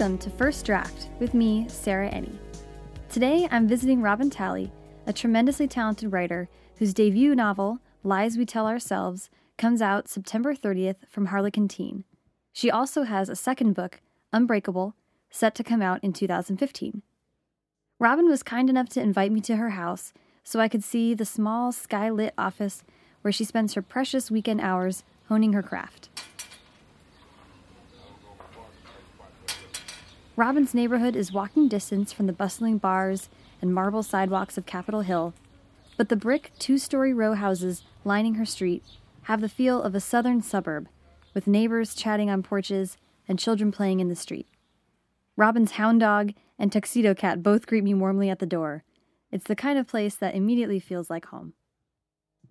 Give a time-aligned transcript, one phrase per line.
[0.00, 2.38] Welcome to First Draft with me, Sarah Ennie.
[3.10, 4.72] Today I'm visiting Robin Talley,
[5.06, 6.48] a tremendously talented writer
[6.78, 9.28] whose debut novel, Lies We Tell Ourselves,
[9.58, 12.04] comes out September 30th from Harlequin Teen.
[12.50, 14.00] She also has a second book,
[14.32, 14.94] Unbreakable,
[15.28, 17.02] set to come out in 2015.
[17.98, 21.26] Robin was kind enough to invite me to her house so I could see the
[21.26, 22.82] small, sky-lit office
[23.20, 26.08] where she spends her precious weekend hours honing her craft.
[30.36, 33.28] Robin's neighborhood is walking distance from the bustling bars
[33.60, 35.34] and marble sidewalks of Capitol Hill,
[35.96, 38.82] but the brick two story row houses lining her street
[39.22, 40.88] have the feel of a southern suburb,
[41.34, 42.96] with neighbors chatting on porches
[43.28, 44.46] and children playing in the street.
[45.36, 48.84] Robin's hound dog and tuxedo cat both greet me warmly at the door.
[49.32, 51.54] It's the kind of place that immediately feels like home.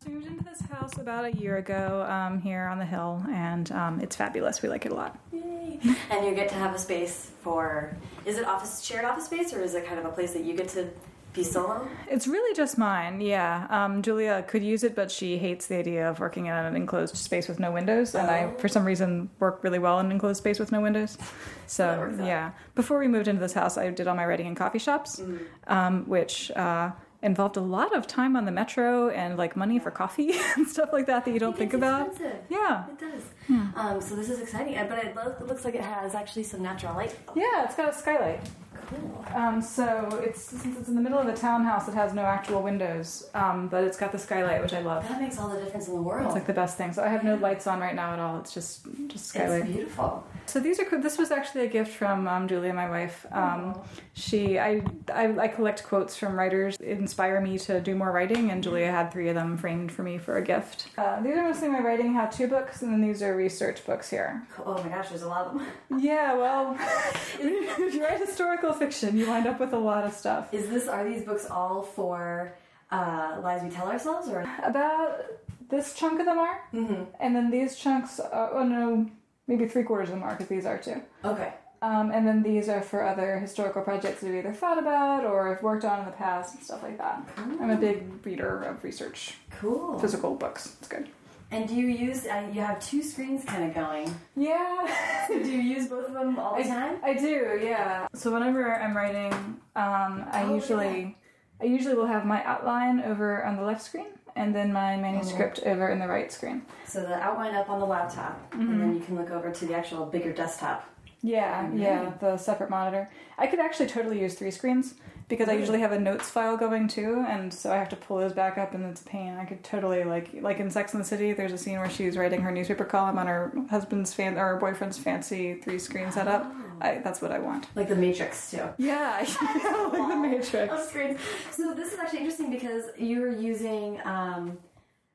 [0.01, 3.21] So we moved into this house about a year ago um, here on the hill,
[3.29, 4.61] and um, it's fabulous.
[4.61, 5.19] We like it a lot.
[5.33, 5.77] Yay.
[6.09, 9.61] and you get to have a space for, is it office shared office space or
[9.61, 10.89] is it kind of a place that you get to
[11.33, 11.85] be solo?
[12.09, 13.67] It's really just mine, yeah.
[13.69, 17.17] Um, Julia could use it, but she hates the idea of working in an enclosed
[17.17, 20.37] space with no windows, and I, for some reason, work really well in an enclosed
[20.37, 21.17] space with no windows.
[21.67, 22.53] So, yeah.
[22.73, 25.21] Before we moved into this house, I did all my writing in coffee shops,
[25.67, 26.89] um, which uh,
[27.21, 30.89] involved a lot of time on the metro and like money for coffee and stuff
[30.93, 32.07] like that that you don't think about.
[32.07, 32.39] expensive.
[32.49, 32.85] Yeah.
[32.87, 33.23] It does.
[33.49, 36.61] Um, so this is exciting, but it, lo- it looks like it has actually some
[36.61, 37.15] natural light.
[37.35, 38.41] Yeah, it's got a skylight.
[38.89, 39.25] Cool.
[39.35, 42.63] Um, so it's since it's in the middle of a townhouse, it has no actual
[42.63, 45.07] windows, um, but it's got the skylight, which I love.
[45.07, 46.25] That makes all the difference in the world.
[46.25, 46.91] It's like the best thing.
[46.93, 48.39] So I have no lights on right now at all.
[48.39, 49.63] It's just just skylight.
[49.63, 50.25] it's beautiful.
[50.47, 50.99] So these are cool.
[51.01, 53.27] This was actually a gift from um, Julia, my wife.
[53.31, 53.79] Um,
[54.13, 54.81] she, I,
[55.13, 59.11] I, I collect quotes from writers, inspire me to do more writing, and Julia had
[59.11, 60.87] three of them framed for me for a gift.
[60.97, 64.43] Uh, these are mostly my writing how-to books, and then these are research books here.
[64.65, 65.67] Oh my gosh, there's a lot of them.
[65.99, 66.77] Yeah, well,
[67.39, 70.53] if you write historical fiction, you wind up with a lot of stuff.
[70.53, 72.53] Is this are these books all for
[72.91, 75.21] uh, lies we tell ourselves, or About
[75.69, 77.03] this chunk of them are, mm-hmm.
[77.19, 78.19] and then these chunks.
[78.19, 79.09] Uh, oh no,
[79.47, 81.01] maybe three quarters of them are because these are too.
[81.23, 81.53] okay?
[81.81, 85.53] Um, and then these are for other historical projects that I've either thought about or
[85.53, 87.25] have worked on in the past and stuff like that.
[87.37, 89.97] I'm a big reader of research, Cool.
[89.97, 90.75] physical books.
[90.79, 91.07] It's good.
[91.51, 92.25] And do you use?
[92.27, 94.13] Uh, you have two screens kind of going.
[94.35, 96.97] Yeah, do you use both of them all the I, time?
[97.03, 97.59] I do.
[97.61, 98.07] Yeah.
[98.13, 99.33] So whenever I'm writing,
[99.75, 101.17] um, I Oh, usually,
[101.59, 105.59] I usually will have my outline over on the left screen and then my manuscript
[105.65, 106.61] over in the right screen.
[106.85, 109.73] So the outline up on the laptop, and then you can look over to the
[109.73, 110.87] actual bigger desktop.
[111.21, 113.09] Yeah, yeah, the separate monitor.
[113.37, 114.93] I could actually totally use three screens
[115.29, 118.17] because I usually have a notes file going too, and so I have to pull
[118.17, 119.37] those back up, and it's a pain.
[119.37, 121.31] I could totally like like in Sex and the City.
[121.33, 124.57] There's a scene where she's writing her newspaper column on her husband's fan or her
[124.57, 126.51] boyfriend's fancy three screen setup.
[126.81, 127.67] I, that's what I want.
[127.75, 128.63] Like the Matrix too.
[128.77, 130.87] Yeah, like the Matrix.
[130.89, 131.19] Screens.
[131.51, 134.57] So this is actually interesting because you're using um,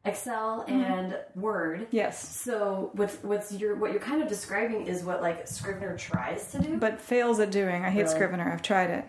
[0.04, 1.86] Excel and Word.
[1.90, 6.50] Yes, So what's what's your what you're kind of describing is what like Scrivener tries
[6.52, 6.76] to do.
[6.76, 7.84] but fails at doing.
[7.84, 8.14] I hate Really?
[8.14, 8.52] Scrivener.
[8.52, 9.04] I've tried it.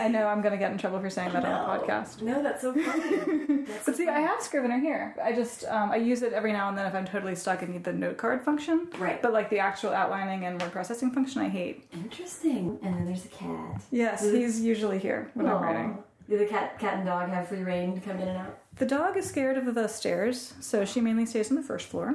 [0.00, 2.22] I know I'm gonna get in trouble for saying that on a podcast.
[2.22, 3.16] No, that's so funny.
[3.64, 5.14] That's so But see, I have Scrivener here.
[5.22, 7.72] I just um, I use it every now and then if I'm totally stuck and
[7.72, 8.88] need the note card function.
[8.98, 9.20] Right.
[9.22, 11.86] But like the actual outlining and word processing function, I hate.
[11.94, 12.78] interesting.
[12.82, 13.82] And then there's a cat.
[13.90, 15.98] Yes, he's usually here when I'm writing.
[16.28, 18.58] Do the cat cat and dog have free reign to come in and out?
[18.76, 22.14] The dog is scared of the stairs, so she mainly stays on the first floor.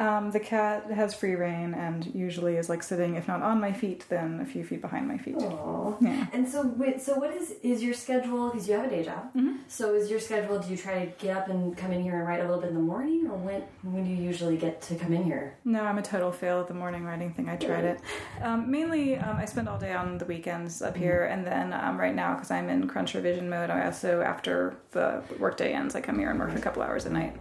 [0.00, 3.70] Um, the cat has free reign and usually is like sitting, if not on my
[3.70, 5.36] feet, then a few feet behind my feet.
[5.36, 6.00] Aww.
[6.00, 6.26] Yeah.
[6.32, 8.48] And so, wait, so what is is your schedule?
[8.48, 9.28] Because you have a day job.
[9.36, 9.56] Mm-hmm.
[9.68, 10.58] So, is your schedule?
[10.58, 12.70] Do you try to get up and come in here and write a little bit
[12.70, 15.58] in the morning, or when when do you usually get to come in here?
[15.66, 17.50] No, I'm a total fail at the morning writing thing.
[17.50, 18.00] I tried it.
[18.42, 21.98] Um, mainly, um, I spend all day on the weekends up here, and then um,
[21.98, 26.00] right now, because I'm in crunch revision mode, I also, after the workday ends, I
[26.00, 27.36] come here and work a couple hours a night.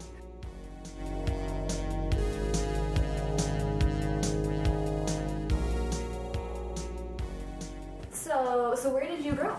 [8.70, 9.56] So, so where did you grow?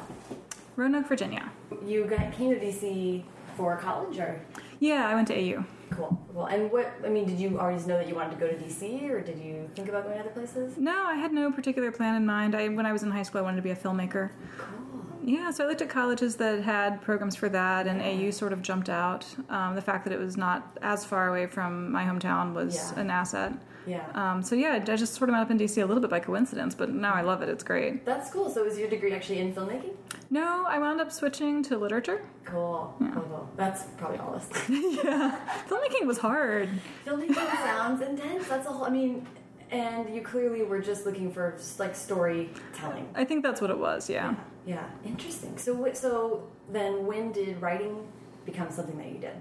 [0.77, 1.51] Roanoke, Virginia.
[1.85, 3.25] You got, came to DC
[3.57, 4.41] for college, or
[4.79, 5.65] Yeah, I went to AU.
[5.91, 6.93] cool, Well, And what?
[7.05, 9.39] I mean, did you always know that you wanted to go to DC, or did
[9.39, 10.77] you think about going to other places?
[10.77, 12.55] No, I had no particular plan in mind.
[12.55, 14.31] I, when I was in high school, I wanted to be a filmmaker.
[14.59, 14.69] Cool.
[15.25, 18.63] Yeah, so I looked at colleges that had programs for that, and AU sort of
[18.63, 19.27] jumped out.
[19.49, 23.01] Um, the fact that it was not as far away from my hometown was Yeah.
[23.01, 23.53] an asset.
[23.87, 24.07] Yeah.
[24.15, 26.21] Um, so yeah, I just sort of went up in DC a little bit by
[26.21, 27.49] coincidence, but now I love it.
[27.49, 28.05] It's great.
[28.05, 28.51] That's cool.
[28.51, 29.95] So, is your degree actually in filmmaking?
[30.31, 32.23] No, I wound up switching to literature.
[32.45, 32.95] Cool.
[32.99, 33.23] Cool.
[33.23, 33.51] cool.
[33.57, 34.49] That's probably all this.
[35.05, 36.69] yeah, filmmaking was hard.
[37.07, 38.49] Filmmaking sounds intense.
[38.49, 38.85] That's a whole.
[38.85, 39.27] I mean,
[39.71, 43.09] and you clearly were just looking for like storytelling.
[43.15, 44.11] I think that's what it was.
[44.11, 44.35] Yeah.
[44.67, 45.57] Yeah, interesting.
[45.59, 48.07] So, so then, when did writing
[48.45, 49.41] become something that you did?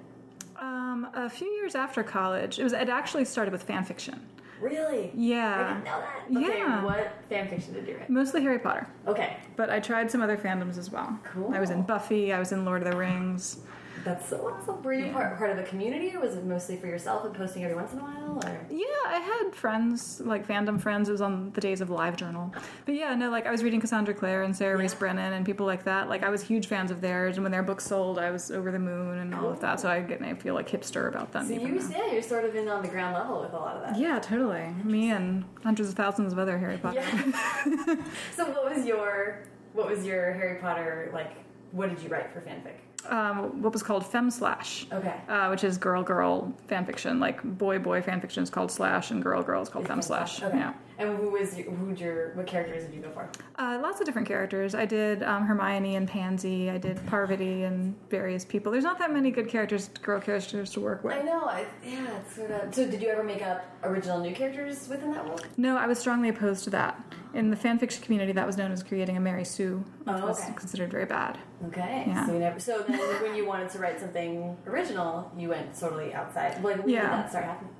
[0.59, 2.73] Um, a few years after college, it was.
[2.73, 4.19] It actually started with fan fiction.
[4.59, 5.09] Really?
[5.15, 5.55] Yeah.
[5.55, 6.01] I didn't know
[6.41, 6.45] that.
[6.49, 6.83] Okay, Yeah.
[6.83, 8.09] what fan fiction did you write?
[8.09, 11.17] Mostly Harry Potter, Okay, but I tried some other fandoms as well.
[11.23, 11.53] Cool.
[11.55, 12.33] I was in Buffy.
[12.33, 13.59] I was in Lord of the Rings.
[14.03, 14.81] That's so awesome.
[14.81, 17.63] Were you part, part of a community, or was it mostly for yourself and posting
[17.63, 18.39] every once in a while?
[18.45, 21.09] Or Yeah, I had friends, like fandom friends.
[21.09, 22.53] It was on the days of Live Journal.
[22.85, 25.65] But yeah, no, like I was reading Cassandra Clare and Sarah Rees Brennan and people
[25.65, 26.09] like that.
[26.09, 28.71] Like I was huge fans of theirs, and when their books sold, I was over
[28.71, 29.79] the moon and all of that.
[29.79, 31.47] So I get, I feel like hipster about them.
[31.47, 31.89] so you, now.
[31.89, 33.99] yeah, you're sort of in on the ground level with a lot of that.
[33.99, 34.73] Yeah, totally.
[34.83, 36.99] Me and hundreds of thousands of other Harry Potter.
[36.99, 37.31] Yeah.
[38.35, 39.43] so, what was your
[39.73, 41.31] what was your Harry Potter like?
[41.71, 42.77] What did you write for fanfic?
[43.07, 44.85] Um, what was called Fem Slash.
[44.91, 45.15] Okay.
[45.27, 47.19] Uh, which is girl girl fan fiction.
[47.19, 50.41] Like boy boy fan fiction is called Slash, and girl girl is called Fem Slash.
[50.43, 50.57] Okay.
[50.57, 50.73] Yeah.
[50.99, 53.29] And who was your, who'd your what characters did you go for?
[53.57, 54.75] Uh, lots of different characters.
[54.75, 56.69] I did um, Hermione and Pansy.
[56.69, 58.69] I did Parvati and various people.
[58.69, 61.13] There's not that many good characters, girl characters to work with.
[61.15, 61.45] I know.
[61.45, 62.75] I, yeah, it's sort of.
[62.75, 65.47] So, did you ever make up original new characters within that world?
[65.55, 67.01] No, I was strongly opposed to that.
[67.33, 70.43] In the fanfiction community, that was known as creating a Mary Sue, which Oh, was
[70.57, 71.37] considered very bad.
[71.67, 72.03] Okay.
[72.07, 72.25] Yeah.
[72.25, 72.59] So you never.
[72.59, 76.61] So then, when you wanted to write something original, you went totally outside.
[76.61, 77.01] Like, when Yeah.
[77.03, 77.73] did that start happening?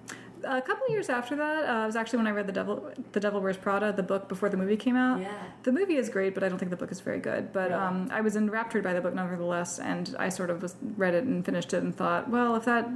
[0.44, 2.92] A couple of years after that, uh, it was actually when I read the Devil,
[3.12, 5.20] the Devil Wears Prada, the book before the movie came out.
[5.20, 5.32] Yeah.
[5.64, 7.52] The movie is great, but I don't think the book is very good.
[7.52, 7.74] But Really?
[7.82, 11.24] um, I was enraptured by the book nevertheless, and I sort of was, read it
[11.26, 12.88] and finished it and thought, well, if that,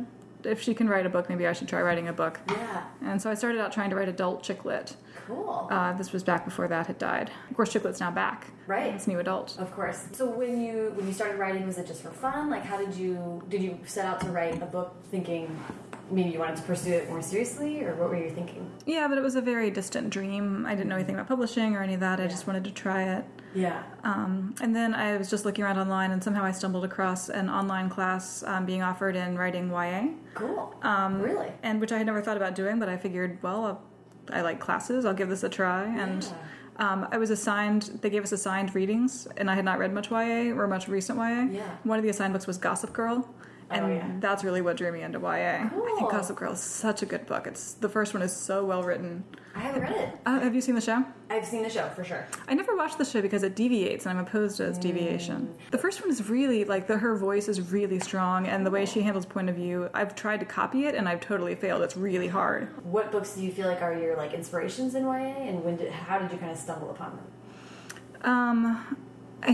[0.46, 2.40] if she can write a book, maybe I should try writing a book.
[2.50, 2.84] Yeah.
[3.02, 4.96] And so I started out trying to write adult chick lit.
[5.28, 5.68] Cool.
[5.72, 7.32] Uh, this was back before that had died.
[7.50, 8.48] Of course, chick lit's now back.
[8.68, 8.94] Right.
[8.94, 9.58] It's new adult.
[9.58, 10.06] Of course.
[10.12, 12.50] So when you when you started writing, was it just for fun?
[12.50, 15.58] Like, how did you did you set out to write a book thinking
[16.12, 18.70] maybe you wanted to pursue it more seriously, or what were you thinking?
[18.86, 20.66] Yeah, but it was a very distant dream.
[20.66, 22.20] I didn't know anything about publishing or any of that.
[22.20, 23.26] I just wanted to try it.
[23.56, 23.84] Yeah.
[24.04, 27.50] Um, and then I was just looking around online, and somehow I stumbled across an
[27.50, 30.76] online class um, being offered in writing YA, Cool.
[30.82, 31.52] Um, really?
[31.64, 33.82] and which I had never thought about doing, but I figured, well, I'll,
[34.32, 35.06] I like classes.
[35.06, 35.84] I'll give this a try.
[35.86, 36.26] And
[36.78, 38.00] um, I was assigned.
[38.02, 41.18] They gave us assigned readings, and I had not read much YA or much recent
[41.20, 41.48] YA.
[41.60, 41.76] Yeah.
[41.84, 43.28] One of the assigned books was Gossip Girl.
[43.74, 44.08] And Oh, yeah.
[44.20, 45.26] that's really what drew me into YA.
[45.66, 47.48] I think Gossip Girl is such a good book.
[47.48, 49.24] It's the first one is so well written.
[49.56, 50.10] I haven't read it.
[50.26, 51.04] Uh, have you seen the show?
[51.30, 52.28] I've seen the show for sure.
[52.48, 55.54] I never watched the show because it deviates, and I'm opposed to its deviation.
[55.72, 58.86] The first one is really like the her voice is really strong, and the way
[58.86, 59.90] she handles point of view.
[59.94, 61.82] I've tried to copy it, and I've totally failed.
[61.84, 62.70] It's really hard.
[62.84, 65.92] What books do you feel like are your like inspirations in YA, and when did
[65.92, 68.32] how did you kind of stumble upon them?
[68.32, 68.98] Um,
[69.44, 69.54] I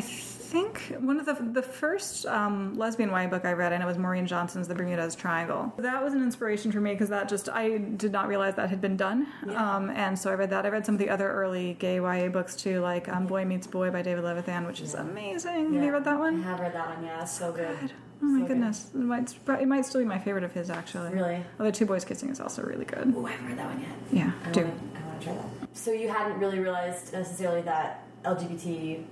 [0.50, 3.98] think one of the the first um, lesbian YA book I read, I know, was
[3.98, 5.72] Maureen Johnson's The Bermudez Triangle.
[5.78, 8.82] That was an inspiration for me because that just I did not realize that had
[8.82, 10.66] been done, um, and so I read that.
[10.66, 13.68] I read some of the other early gay YA books too, like um, Boy Meets
[13.68, 15.74] Boy by David Levithan, which is amazing.
[15.74, 16.42] Have you read that I one?
[16.42, 17.06] have read that one.
[17.06, 17.92] Yeah, it's so good.
[18.22, 18.48] Oh my So good.
[18.50, 21.12] goodness, it might, it might still be my favorite of his actually.
[21.14, 21.42] Really?
[21.60, 23.14] Oh, the Two Boys Kissing is also really good.
[23.16, 23.90] Oh, I haven't read that one yet.
[24.12, 24.62] Yeah, I do.
[24.66, 25.46] want I want to try that.
[25.78, 29.04] So you hadn't really realized necessarily that LGBT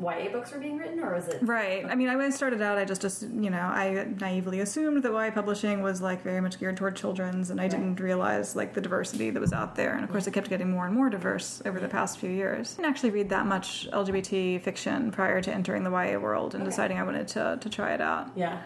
[0.00, 1.38] YA books were being written, or was it?
[1.42, 1.84] Right.
[1.84, 5.02] I mean, I when I started out, I just, just you know, I naively assumed
[5.02, 8.74] that YA publishing was like very much geared toward children's, and I didn't realize like
[8.74, 9.94] the diversity that was out there.
[9.94, 12.74] And of course, it kept getting more and more diverse over the past few years.
[12.74, 16.64] I didn't actually read that much LGBT fiction prior to entering the YA world and
[16.64, 18.30] deciding I wanted to to try it out.
[18.36, 18.60] Yeah.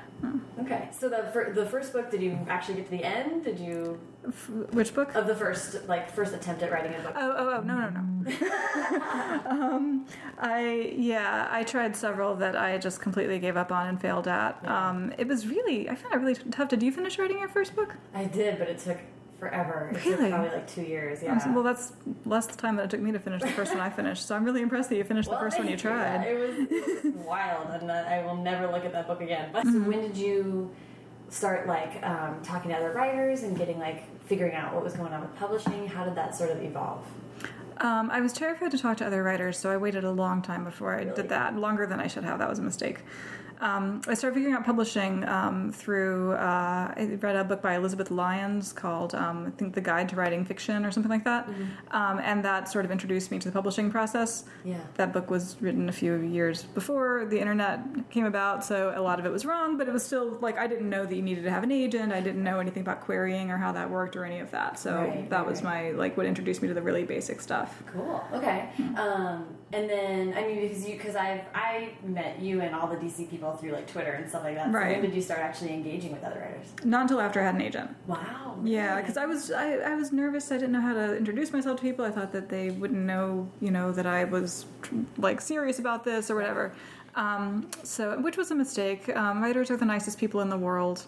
[0.60, 0.88] Okay.
[0.92, 3.44] So the fir- the first book, did you actually get to the end?
[3.44, 5.14] Did you F- which book?
[5.14, 7.14] of the first like first attempt at writing a book?
[7.16, 9.40] Oh, oh, oh, no, no, no.
[9.50, 10.06] um,
[10.38, 14.62] I, yeah, I tried several that I just completely gave up on and failed at.
[14.68, 16.68] Um, it was really, I found it really tough.
[16.68, 17.94] Did you finish writing your first book?
[18.14, 18.98] I did, but it took
[19.40, 19.90] forever.
[19.92, 20.30] It Really?
[20.30, 21.22] probably like two years.
[21.22, 21.52] Yeah.
[21.52, 21.92] Well, that's
[22.26, 24.26] less time than it took me to finish the first one I finished.
[24.26, 26.24] So I'm really impressed that you finished Well, the first one you tried.
[26.26, 29.48] It was, it was wild, and I will never look at that book again.
[29.52, 29.84] But Mm-hmm.
[29.84, 30.70] so when did you
[31.30, 35.12] start like um, talking to other writers and getting like figuring out what was going
[35.12, 35.86] on with publishing?
[35.88, 37.04] How did that sort of evolve?
[37.78, 40.64] Um, I was terrified to talk to other writers, so I waited a long time
[40.64, 41.56] before I did that.
[41.56, 42.38] Longer than I should have.
[42.38, 42.98] That was a mistake.
[43.60, 46.32] Um, I started figuring out publishing um, through.
[46.32, 50.16] Uh, I read a book by Elizabeth Lyons called, um, I think, The Guide to
[50.16, 51.48] Writing Fiction or something like that,
[51.90, 54.44] um, and that sort of introduced me to the publishing process.
[54.64, 54.80] Yeah.
[54.94, 59.18] That book was written a few years before the internet came about, so a lot
[59.20, 61.44] of it was wrong, but it was still like I didn't know that you needed
[61.44, 62.12] to have an agent.
[62.12, 64.78] I didn't know anything about querying or how that worked or any of that.
[64.78, 67.50] So Right, that right, was my like what introduced me to the really basic stuff.
[67.50, 67.82] stuff.
[67.92, 68.24] Cool.
[68.32, 68.68] Okay.
[68.96, 72.96] Um, and then I mean because you because I've I met you and all the
[72.96, 74.66] DC people through like Twitter and stuff like that.
[74.66, 74.92] So Right.
[74.92, 76.66] when did you start actually engaging with other writers?
[76.84, 77.90] Not until after I had an agent.
[78.06, 78.58] Wow.
[78.64, 80.50] Yeah, because I was I, I was nervous.
[80.50, 82.04] I didn't know how to introduce myself to people.
[82.04, 84.66] I thought that they wouldn't know, you know, that I was
[85.18, 86.72] like serious about this or whatever.
[87.16, 89.08] Um, so, which was a mistake.
[89.16, 91.06] Um, writers are the nicest people in the world.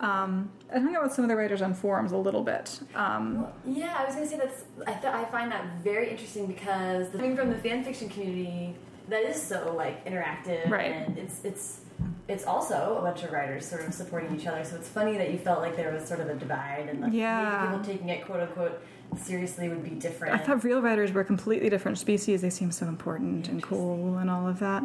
[0.00, 2.80] Um, I hung out with some of the writers on forums a little bit.
[2.94, 4.64] Um, Yeah, I was gonna say that's.
[4.86, 8.76] I th- I find that very interesting because the, coming from the fan fiction community,
[9.08, 10.92] that is so like interactive, Right.
[10.92, 11.80] And it's it's
[12.28, 14.62] it's also a bunch of writers sort of supporting each other.
[14.64, 17.12] So it's funny that you felt like there was sort of a divide, and like
[17.12, 17.66] Yeah.
[17.70, 18.80] maybe people taking it quote unquote
[19.16, 20.34] seriously would be different.
[20.34, 22.42] I thought real writers were a completely different species.
[22.42, 24.84] They seem so important and cool and all of that.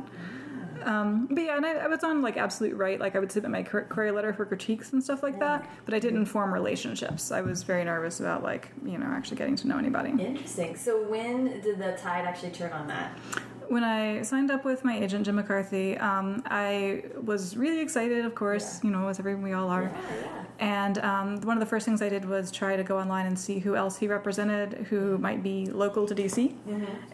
[0.85, 2.99] Um, but yeah, and I, I was on like Absolute Write.
[2.99, 5.69] Like I would submit my query letter for critiques and stuff like that.
[5.85, 7.31] But I didn't form relationships.
[7.31, 10.09] I was very nervous about like you know actually getting to know anybody.
[10.11, 10.75] Interesting.
[10.75, 13.17] So when did the tide actually turn on that?
[13.73, 18.23] When I signed up with my agent Jim McCarthy, um, I was really excited.
[18.23, 19.91] Of course, you know as everyone we all are.
[19.91, 20.45] Yeah, yeah.
[20.59, 23.37] And um, one of the first things I did was try to go online and
[23.37, 26.55] see who else he represented who might be local to DC.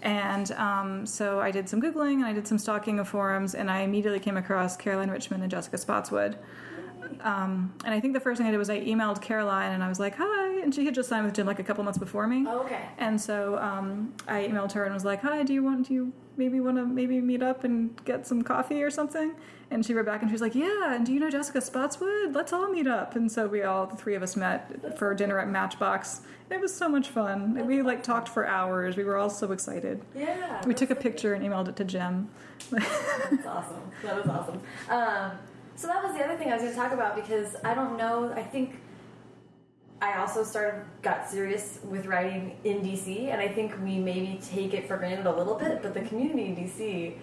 [0.02, 3.72] And um, so I did some Googling and I did some stalking of forums, and
[3.72, 6.36] I immediately came across Caroline Richmond and Jessica Spotswood.
[7.22, 9.90] Um, and I think the first thing I did was I emailed Caroline and I
[9.90, 10.60] was like, hi.
[10.62, 12.46] And she had just signed with Jim like a couple months before me.
[12.48, 12.82] Oh, okay.
[12.98, 16.14] And so um, I emailed her and was like, "Hi, do you want do you
[16.38, 19.34] maybe want to maybe meet up and get some coffee or something?"
[19.72, 22.34] And she wrote back and she was like, "Yeah, and do you know Jessica Spotswood?
[22.34, 25.40] Let's all meet up." And so we all the three of us met for dinner
[25.40, 26.22] at Matchbox.
[26.50, 27.66] It was so much fun.
[27.68, 28.98] we like talked for hours.
[28.98, 30.02] We were all so excited.
[30.16, 30.62] Yeah.
[30.66, 32.30] We that's took a picture and emailed it to Jim.
[32.72, 33.82] That's awesome.
[34.04, 34.62] That was awesome.
[34.90, 35.32] Um,
[35.80, 37.98] so that was the other thing I was going to talk about because I don't
[37.98, 38.34] know.
[38.36, 38.76] I think
[40.02, 44.74] I also started got serious with writing in DC, and I think we maybe take
[44.74, 45.82] it for granted a little bit.
[45.82, 47.14] But the community in DC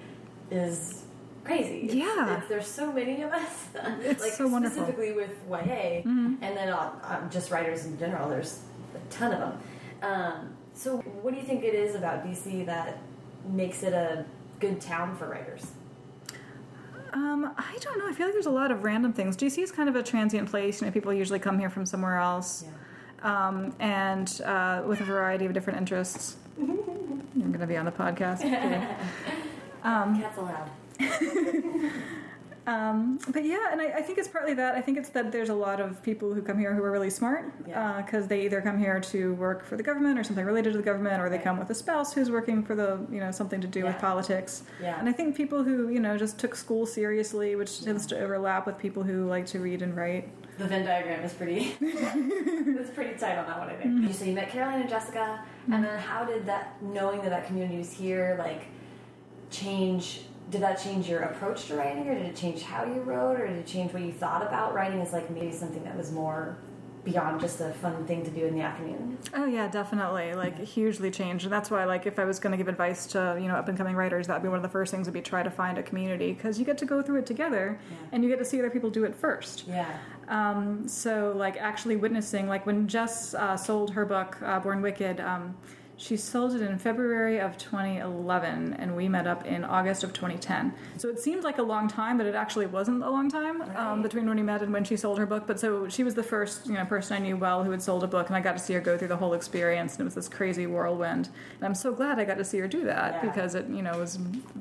[0.51, 1.05] is
[1.45, 1.91] crazy.
[1.93, 2.37] Yeah.
[2.37, 3.67] it's- there's so many of us.
[4.01, 4.85] It's like so wonderful.
[4.85, 8.29] Specifically with YA, and then uh, just writers in general.
[8.31, 8.61] There's
[8.95, 9.55] a ton of them.
[10.03, 12.99] Um, so, what do you think it is about DC that
[13.51, 14.25] makes it a
[14.61, 15.73] good town for writers?
[17.13, 18.09] Um, I don't know.
[18.09, 19.37] I feel like there's a lot of random things.
[19.37, 20.81] DC is kind of a transient place.
[20.81, 22.65] You know, people usually come here from somewhere else,
[23.23, 26.37] um, and uh, with a variety of different interests.
[26.59, 28.41] I'm going to be on the podcast.
[28.43, 28.87] Kidding.
[29.83, 30.71] Cats allowed.
[32.67, 34.75] Um, but yeah, and I, I think it's partly that.
[34.75, 37.11] I think it's that there's a lot of people who come here who are really
[37.11, 37.91] smart Yeah.
[37.91, 40.79] Uh, because they either come here to work for the government or something related to
[40.79, 43.61] the government, or they come with a spouse who's working for the you know something
[43.61, 44.65] to do with politics.
[44.83, 44.99] Yeah.
[44.99, 48.67] And I think people who you know just took school seriously, which tends to overlap
[48.67, 50.29] with people who like to read and write.
[50.59, 51.77] The Venn diagram is pretty.
[51.81, 53.95] it's pretty tight on that one, I think.
[53.95, 54.13] Mm-hmm.
[54.13, 55.83] So you met Caroline and Jessica, and mm-hmm.
[55.83, 58.63] then how did that knowing that that community was here, like,
[59.51, 60.23] change?
[60.51, 63.49] Did that change your approach to writing, or did it change how you wrote, or
[63.49, 66.57] did it change what you thought about writing as like maybe something that was more
[67.03, 69.19] beyond just a fun thing to do in the afternoon?
[69.35, 70.35] Oh yeah, definitely.
[70.35, 73.37] Like hugely changed, and that's why like if I was going to give advice to
[73.41, 75.21] you know up and coming writers, that'd be one of the first things would be
[75.21, 77.97] try to find a community because you get to go through it together, Yeah.
[78.13, 79.65] and you get to see other people do it first.
[79.67, 79.99] Yeah.
[80.29, 85.19] Um, so like actually witnessing like when Jess uh, sold her book uh, Born Wicked,
[85.21, 85.57] um,
[85.99, 90.75] she sold it in February of 2011, and we met up in August of 2010.
[90.99, 94.03] So it seemed like a long time, but it actually wasn't a long time um,
[94.03, 95.47] between when we met and when she sold her book.
[95.47, 98.05] But so she was the first you know person I knew well who had sold
[98.05, 100.05] a book, and I got to see her go through the whole experience, and it
[100.05, 101.31] was this crazy whirlwind.
[101.57, 103.31] And I'm so glad I got to see her do that Yeah.
[103.31, 104.19] because it you know was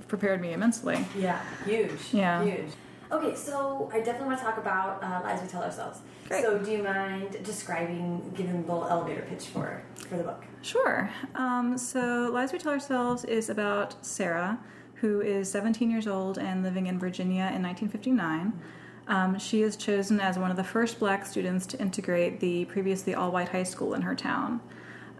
[0.08, 1.06] prepared me immensely.
[1.18, 1.42] Yeah.
[1.65, 1.92] Huge.
[2.13, 2.44] Yeah.
[2.46, 2.72] Huge.
[3.12, 6.00] Okay, so I definitely want to talk about uh, lies we tell ourselves.
[6.28, 6.44] Great.
[6.44, 10.44] So, do you mind describing, giving a little elevator pitch for for the book?
[10.62, 11.10] Sure.
[11.36, 14.60] Um, so, Lies We Tell Ourselves is about Sarah,
[14.96, 18.60] who is 17 years old and living in Virginia in 1959.
[19.08, 23.14] Um, she is chosen as one of the first black students to integrate the previously
[23.14, 24.60] all white high school in her town.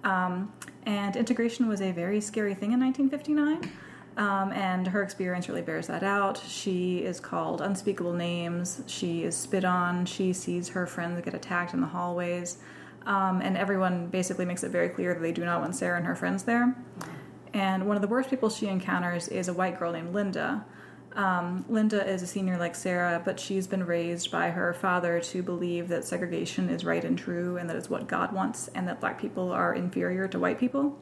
[0.04, 0.52] Um,
[0.88, 3.72] and integration was a very scary thing in 1959.
[4.18, 6.42] Um, and her experience really bears that out.
[6.48, 8.82] She is called unspeakable names.
[8.88, 10.06] She is spit on.
[10.06, 12.58] She sees her friends get attacked in the hallways.
[13.06, 16.06] Um, and everyone basically makes it very clear that they do not want Sarah and
[16.06, 16.76] her friends there.
[17.54, 20.66] And one of the worst people she encounters is a white girl named Linda.
[21.14, 25.42] Um, Linda is a senior like Sarah, but she's been raised by her father to
[25.42, 29.00] believe that segregation is right and true and that it's what God wants and that
[29.00, 31.00] black people are inferior to white people.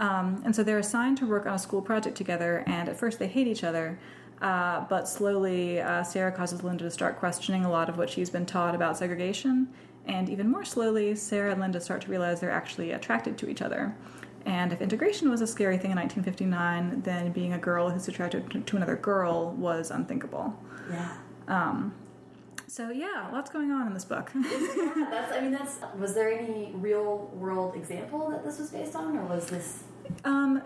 [0.00, 3.18] Um, and so they're assigned to work on a school project together, and at first
[3.18, 3.98] they hate each other.
[4.40, 8.30] Uh, but slowly, uh, Sarah causes Linda to start questioning a lot of what she's
[8.30, 9.68] been taught about segregation.
[10.06, 13.60] And even more slowly, Sarah and Linda start to realize they're actually attracted to each
[13.60, 13.94] other.
[14.46, 18.50] And if integration was a scary thing in 1959, then being a girl who's attracted
[18.50, 20.58] to, to another girl was unthinkable.
[20.90, 21.12] Yeah.
[21.46, 21.94] Um,
[22.66, 24.30] so yeah, lots going on in this book.
[24.34, 25.32] yeah, that's.
[25.32, 25.78] I mean, that's.
[25.98, 29.82] Was there any real world example that this was based on, or was this?
[30.24, 30.62] Um,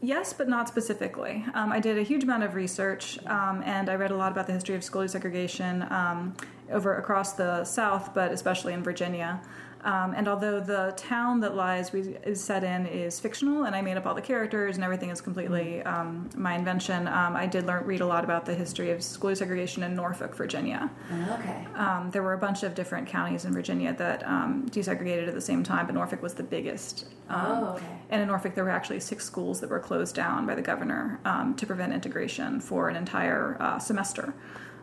[0.00, 1.44] yes, but not specifically.
[1.54, 4.46] Um, I did a huge amount of research, um, and I read a lot about
[4.46, 6.34] the history of school desegregation um,
[6.72, 9.40] over across the South, but especially in Virginia.
[9.84, 13.82] Um, and although the town that Lies we, is set in is fictional, and I
[13.82, 17.66] made up all the characters and everything is completely um, my invention, um, I did
[17.66, 20.88] learn read a lot about the history of school segregation in Norfolk, Virginia.
[21.30, 21.66] Okay.
[21.74, 25.40] Um, there were a bunch of different counties in Virginia that um, desegregated at the
[25.40, 27.06] same time, but Norfolk was the biggest.
[27.28, 27.86] Um, Oh, okay.
[28.10, 31.18] And in Norfolk, there were actually six schools that were closed down by the governor
[31.24, 34.32] um, to prevent integration for an entire uh, semester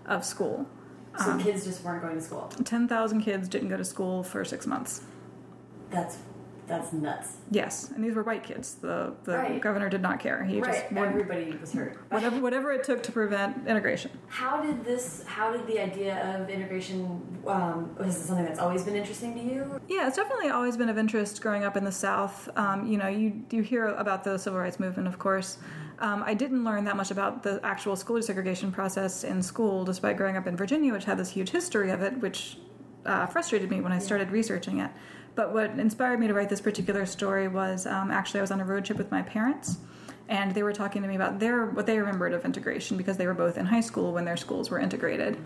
[0.05, 0.67] of school.
[1.23, 2.49] So Um, kids just weren't going to school.
[2.63, 5.01] 10,000 kids didn't go to school for six months.
[5.89, 6.17] That's
[6.67, 7.37] that's nuts.
[7.49, 8.75] Yes, and these were white kids.
[8.75, 9.59] The, the Right.
[9.59, 10.43] governor did not care.
[10.43, 10.71] He right.
[10.71, 11.97] just wanted- Everybody was hurt.
[12.11, 14.11] whatever, whatever it took to prevent integration.
[14.27, 15.23] How did this?
[15.25, 17.39] How did the idea of integration?
[17.47, 19.81] Um, was this something that's always been interesting to you?
[19.87, 22.47] Yeah, it's definitely always been of interest growing up in the South.
[22.55, 25.57] Um, you know, you you hear about the civil rights movement, of course.
[25.99, 30.15] Um, I didn't learn that much about the actual school desegregation process in school, despite
[30.15, 32.57] growing up in Virginia, which had this huge history of it, which
[33.05, 34.91] uh, frustrated me when I started researching it.
[35.35, 38.61] But what inspired me to write this particular story was um, actually I was on
[38.61, 39.77] a road trip with my parents,
[40.29, 43.27] and they were talking to me about their what they remembered of integration because they
[43.27, 45.37] were both in high school when their schools were integrated.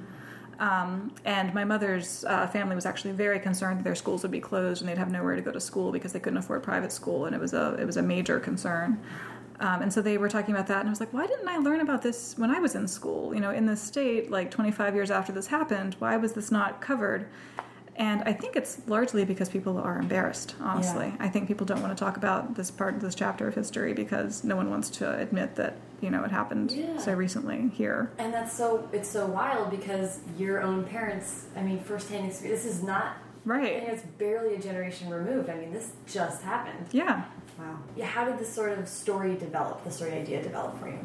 [0.59, 4.39] Um, and my mother's uh, family was actually very concerned that their schools would be
[4.39, 7.25] closed and they'd have nowhere to go to school because they couldn't afford private school,
[7.25, 8.99] and it was a it was a major concern.
[9.59, 11.57] Um, and so they were talking about that, and I was like, why didn't I
[11.57, 13.33] learn about this when I was in school?
[13.33, 16.81] You know, in this state, like 25 years after this happened, why was this not
[16.81, 17.27] covered?
[17.95, 21.13] And I think it's largely because people are embarrassed, honestly.
[21.15, 21.25] Yeah.
[21.25, 23.93] I think people don't want to talk about this part of this chapter of history
[23.93, 26.97] because no one wants to admit that, you know, it happened Yeah.
[26.97, 28.11] so recently here.
[28.17, 31.45] And that's so it's so wild because your own parents.
[31.55, 32.63] I mean, firsthand experience.
[32.63, 33.17] This is not.
[33.45, 33.81] Right.
[33.81, 35.49] think it's barely a generation removed.
[35.49, 36.87] I mean, this just happened.
[36.91, 37.25] Yeah.
[37.63, 37.79] Wow.
[37.95, 38.05] Yeah.
[38.05, 39.83] How did this sort of story develop?
[39.83, 40.99] The story idea develop for you?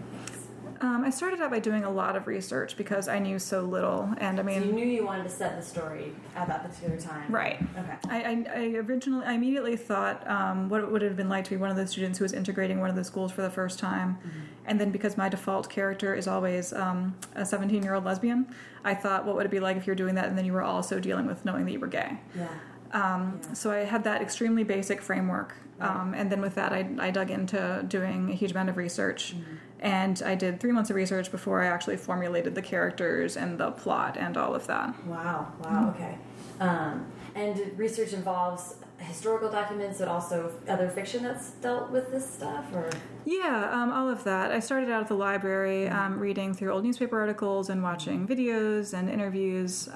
[0.80, 4.08] Um, I started out by doing a lot of research because I knew so little,
[4.18, 7.32] and I So you knew you wanted to set the story at that particular time.
[7.34, 7.60] right.
[7.76, 7.96] Okay.
[8.08, 11.50] I, I, I originally, I immediately thought um, what it would have been like to
[11.50, 13.80] be one of those students who was integrating one of the schools for the first
[13.80, 14.18] time,
[14.66, 18.46] and then because my default character is always um, a 17 year old lesbian,
[18.84, 20.62] I thought what would it be like if you're doing that and then you were
[20.62, 22.18] also dealing with knowing that you were gay.
[22.36, 22.46] Yeah.
[22.92, 23.52] Um, Yeah.
[23.54, 27.30] So I had that extremely basic framework, um, and then with that, I, I dug
[27.30, 29.34] into doing a huge amount of research,
[29.80, 33.70] and I did three months of research before I actually formulated the characters and the
[33.70, 34.94] plot and all of that.
[35.06, 35.52] Wow.
[35.62, 35.90] Wow.
[35.94, 36.18] Okay.
[36.60, 42.64] Um, and research involves historical documents, but also other fiction that's dealt with this stuff,
[42.74, 42.90] or
[43.24, 44.50] Yeah, um, all of that.
[44.50, 48.94] I started out at the library um, reading through old newspaper articles and watching videos
[48.94, 49.88] and interviews.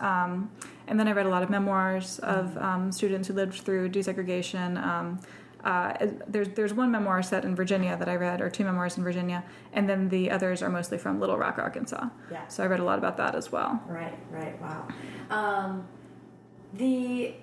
[0.92, 4.76] And then I read a lot of memoirs of um, students who lived through desegregation.
[4.76, 5.20] Um,
[5.64, 5.94] uh,
[6.28, 9.42] there's there's one memoir set in Virginia that I read, or two memoirs in Virginia,
[9.72, 12.10] and then the others are mostly from Little Rock, Arkansas.
[12.30, 12.46] Yeah.
[12.48, 13.82] So I read a lot about that as well.
[13.86, 14.86] Right, right, wow.
[15.30, 15.88] Um,
[16.74, 17.36] the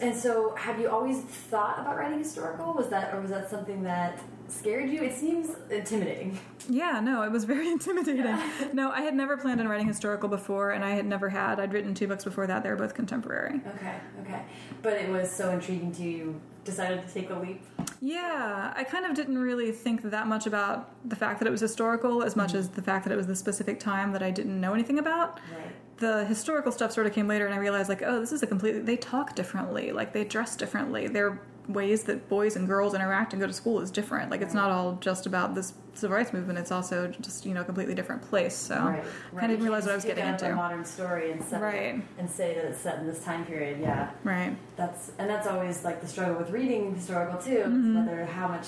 [0.00, 2.72] and so have you always thought about writing historical?
[2.72, 5.02] Was that or was that something that scared you?
[5.02, 6.38] It seems intimidating.
[6.68, 8.36] Yeah, no, it was very intimidating.
[8.72, 11.60] no, I had never planned on writing historical before, and I had never had.
[11.60, 12.62] I'd written two books before that.
[12.62, 13.60] They were both contemporary.
[13.76, 14.44] Okay, okay.
[14.82, 17.62] But it was so intriguing to you, decided to take a leap.
[18.00, 21.60] Yeah, I kind of didn't really think that much about the fact that it was
[21.60, 22.76] historical as much as mm-hmm.
[22.76, 25.38] the fact that it was the specific time that I didn't know anything about.
[25.54, 25.72] Right.
[25.98, 28.46] The historical stuff sort of came later, and I realized, like, oh, this is a
[28.46, 28.80] completely.
[28.80, 31.08] They talk differently, like, they dress differently.
[31.08, 34.30] Their ways that boys and girls interact and go to school is different.
[34.30, 37.60] Like, it's not all just about this civil rights movement, it's also just, you know,
[37.60, 38.54] a completely different place.
[38.54, 39.04] So Right.
[39.36, 40.50] I didn't realize what I was getting into.
[40.50, 42.02] A modern story and set Right.
[42.18, 43.80] and say that it's set in this time period.
[43.80, 44.10] Yeah.
[44.24, 44.56] Right.
[44.76, 47.58] That's and that's always like the struggle with reading historical too.
[47.58, 48.66] is Whether how much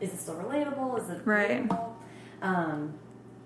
[0.00, 1.00] is it still relatable?
[1.02, 1.20] Is it.
[1.24, 1.70] Right.
[2.42, 2.94] Um,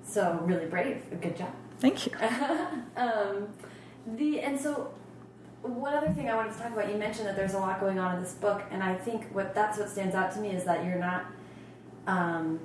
[0.02, 1.02] so really brave.
[1.20, 1.52] Good job.
[1.80, 2.12] Thank you.
[2.96, 3.48] um,
[4.16, 4.90] the and so
[5.62, 6.90] one other thing I wanted to talk about.
[6.90, 9.54] You mentioned that there's a lot going on in this book, and I think what
[9.54, 11.26] that's what stands out to me is that you're not.
[12.06, 12.60] Um,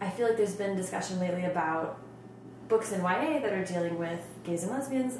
[0.00, 1.98] I feel like there's been discussion lately about
[2.68, 5.18] books in YA that are dealing with gays and lesbians,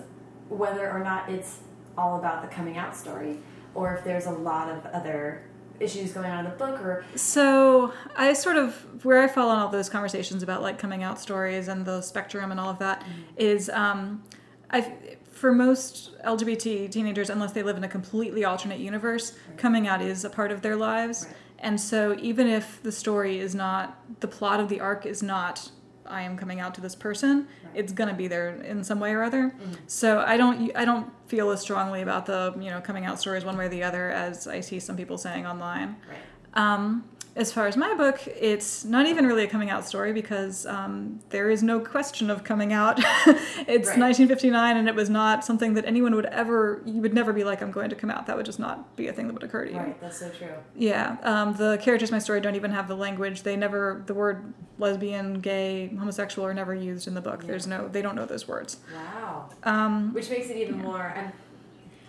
[0.48, 1.58] whether or not it's
[1.98, 3.38] all about the coming out story,
[3.74, 5.42] or if there's a lot of other
[5.80, 9.58] issues going on in the book, or So I sort of where I fall on
[9.58, 13.04] all those conversations about like coming out stories and the spectrum and all of that
[13.36, 14.22] is um,
[14.70, 20.02] I for most LGBT teenagers, unless they live in a completely alternate universe, coming out
[20.02, 21.24] is a part of their lives.
[21.24, 21.36] Right.
[21.60, 25.70] And so even if the story is not the plot of the arc is not
[26.04, 29.22] I am coming out to this person, it's gonna be there in some way or
[29.22, 29.54] other.
[29.86, 33.44] So I don't I don't feel as strongly about the you know coming out stories
[33.44, 35.96] one way or the other as I see some people saying online.
[36.08, 36.74] Right.
[36.74, 37.08] Um,
[37.40, 41.20] as far as my book, it's not even really a coming out story because um,
[41.30, 42.98] there is no question of coming out.
[43.66, 43.98] it's Right.
[43.98, 46.82] 1959, and it was not something that anyone would ever.
[46.84, 49.08] You would never be like, "I'm going to come out." That would just not be
[49.08, 49.78] a thing that would occur to you.
[49.78, 50.00] Right.
[50.00, 50.52] That's so true.
[50.76, 53.42] Yeah, um, the characters in my story don't even have the language.
[53.42, 57.44] They never the word lesbian, gay, homosexual are never used in the book.
[57.46, 58.76] There's no they don't know those words.
[58.94, 59.48] Wow.
[59.64, 61.14] Um, Which makes it even more.
[61.16, 61.32] I'm,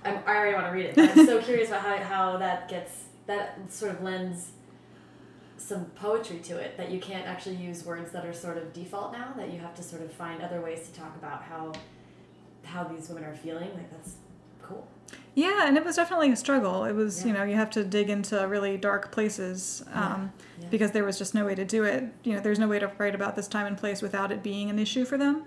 [0.04, 0.98] I'm, I already want to read it.
[0.98, 4.52] I'm so curious about how, how that gets that sort of lends
[5.62, 6.78] some poetry to it.
[6.78, 9.34] That you can't actually use words that are sort of default now.
[9.38, 11.74] That you have to sort of find other ways to talk about how
[12.64, 13.70] how these women are feeling.
[13.74, 14.16] Like that's
[14.62, 14.88] cool.
[15.36, 16.84] yeah, and it was definitely a struggle.
[16.86, 20.68] It was you know you have to dig into really dark places um, Yeah.
[20.70, 22.06] because there was just no way to do it.
[22.24, 24.70] You know, there's no way to write about this time and place without it being
[24.70, 25.44] an issue for them.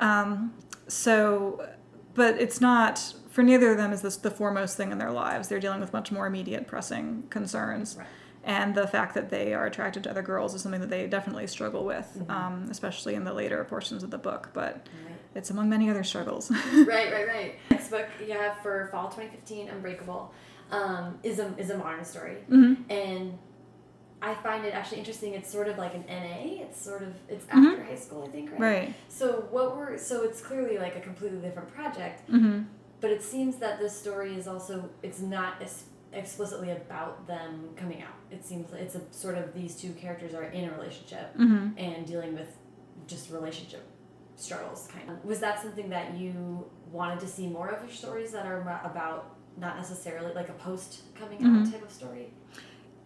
[0.00, 0.04] Mm.
[0.04, 0.54] Um,
[0.88, 1.66] so,
[2.14, 5.48] but it's not for neither of them is this the foremost thing in their lives.
[5.48, 7.96] They're dealing with much more immediate, pressing concerns.
[7.98, 8.06] Right.
[8.44, 11.46] And the fact that they are attracted to other girls is something that they definitely
[11.46, 12.30] struggle with, Mm-hmm.
[12.30, 14.50] um, especially in the later portions of the book.
[14.52, 15.18] But Right.
[15.34, 16.50] it's among many other struggles.
[16.86, 17.54] right, right, right.
[17.70, 20.32] Next book you have for fall 2015, Unbreakable,
[20.70, 23.38] um, is a is a modern story, hmm and
[24.22, 25.34] I find it actually interesting.
[25.34, 26.62] It's sort of like an NA.
[26.62, 27.72] It's sort of it's Mhm.
[27.72, 28.60] after high school, I think, right?
[28.60, 28.94] Right.
[29.08, 32.62] So what were so it's clearly like a completely different project, hmm
[33.00, 38.02] but it seems that this story is also it's not as explicitly about them coming
[38.02, 38.14] out.
[38.30, 42.06] It seems it's a sort of these two characters are in a relationship hmm and
[42.06, 42.48] dealing with
[43.06, 43.82] just relationship
[44.36, 48.32] struggles kind of was that something that you wanted to see more of your stories
[48.32, 51.70] that are about not necessarily like a post coming out Mhm.
[51.72, 52.32] type of story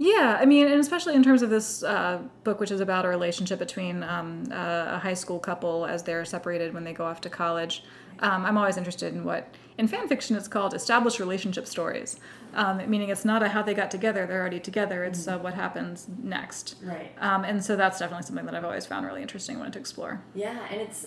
[0.00, 3.08] Yeah, I mean, and especially in terms of this uh, book, which is about a
[3.08, 7.20] relationship between um, a, a high school couple as they're separated when they go off
[7.22, 7.82] to college.
[8.20, 12.18] Um, I'm always interested in what, in fan fiction, it's called established relationship stories,
[12.54, 15.54] um, meaning it's not a how they got together, they're already together, it's uh, what
[15.54, 16.74] happens next.
[16.82, 19.78] right Um, and so that's definitely something that I've always found really interesting, wanted to
[19.78, 20.20] explore.
[20.34, 21.06] yeah and it's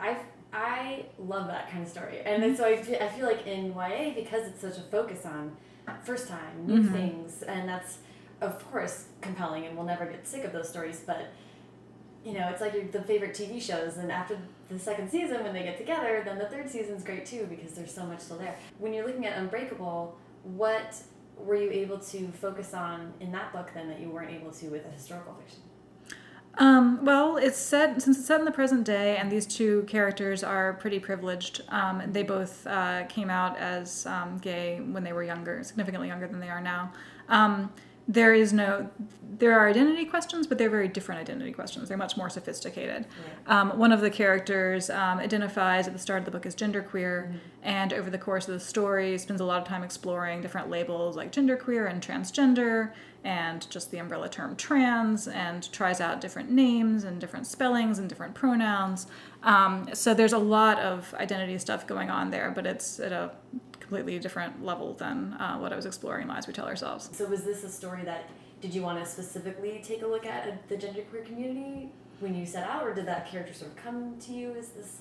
[0.00, 0.16] i
[0.52, 3.72] i love that kind of story and then so I feel, I feel like in
[3.74, 5.56] ya because it's such a focus on
[6.04, 6.92] first time new Mhm.
[6.92, 7.98] things and that's
[8.40, 11.26] of course compelling and we'll never get sick of those stories but
[12.24, 15.52] you know, it's like your, the favorite TV shows, and after the second season, when
[15.52, 18.56] they get together, then the third season's great too because there's so much still there.
[18.78, 21.02] When you're looking at Unbreakable, what
[21.36, 24.68] were you able to focus on in that book then that you weren't able to
[24.68, 25.60] with a historical fiction?
[26.58, 30.44] Um, well, it's set since it's set in the present day, and these two characters
[30.44, 31.62] are pretty privileged.
[31.68, 36.28] Um, they both uh, came out as um, gay when they were younger, significantly younger
[36.28, 36.92] than they are now.
[38.08, 38.90] There is no,
[39.38, 41.88] there are identity questions, but they're very different identity questions.
[41.88, 43.06] They're much more sophisticated.
[43.46, 47.32] Um, one of the characters um, identifies at the start of the book as genderqueer,
[47.62, 51.16] and over the course of the story, spends a lot of time exploring different labels
[51.16, 52.92] like genderqueer and transgender,
[53.24, 58.08] and just the umbrella term trans, and tries out different names and different spellings and
[58.08, 59.06] different pronouns.
[59.44, 63.30] Um, so there's a lot of identity stuff going on there, but it's at a
[63.92, 67.10] completely different level than uh, what I was exploring in Lies We Tell Ourselves.
[67.12, 68.30] So was this a story that
[68.62, 72.46] did you want to specifically take a look at uh, the genderqueer community when you
[72.46, 74.96] set out, or did that character sort of come to you Is this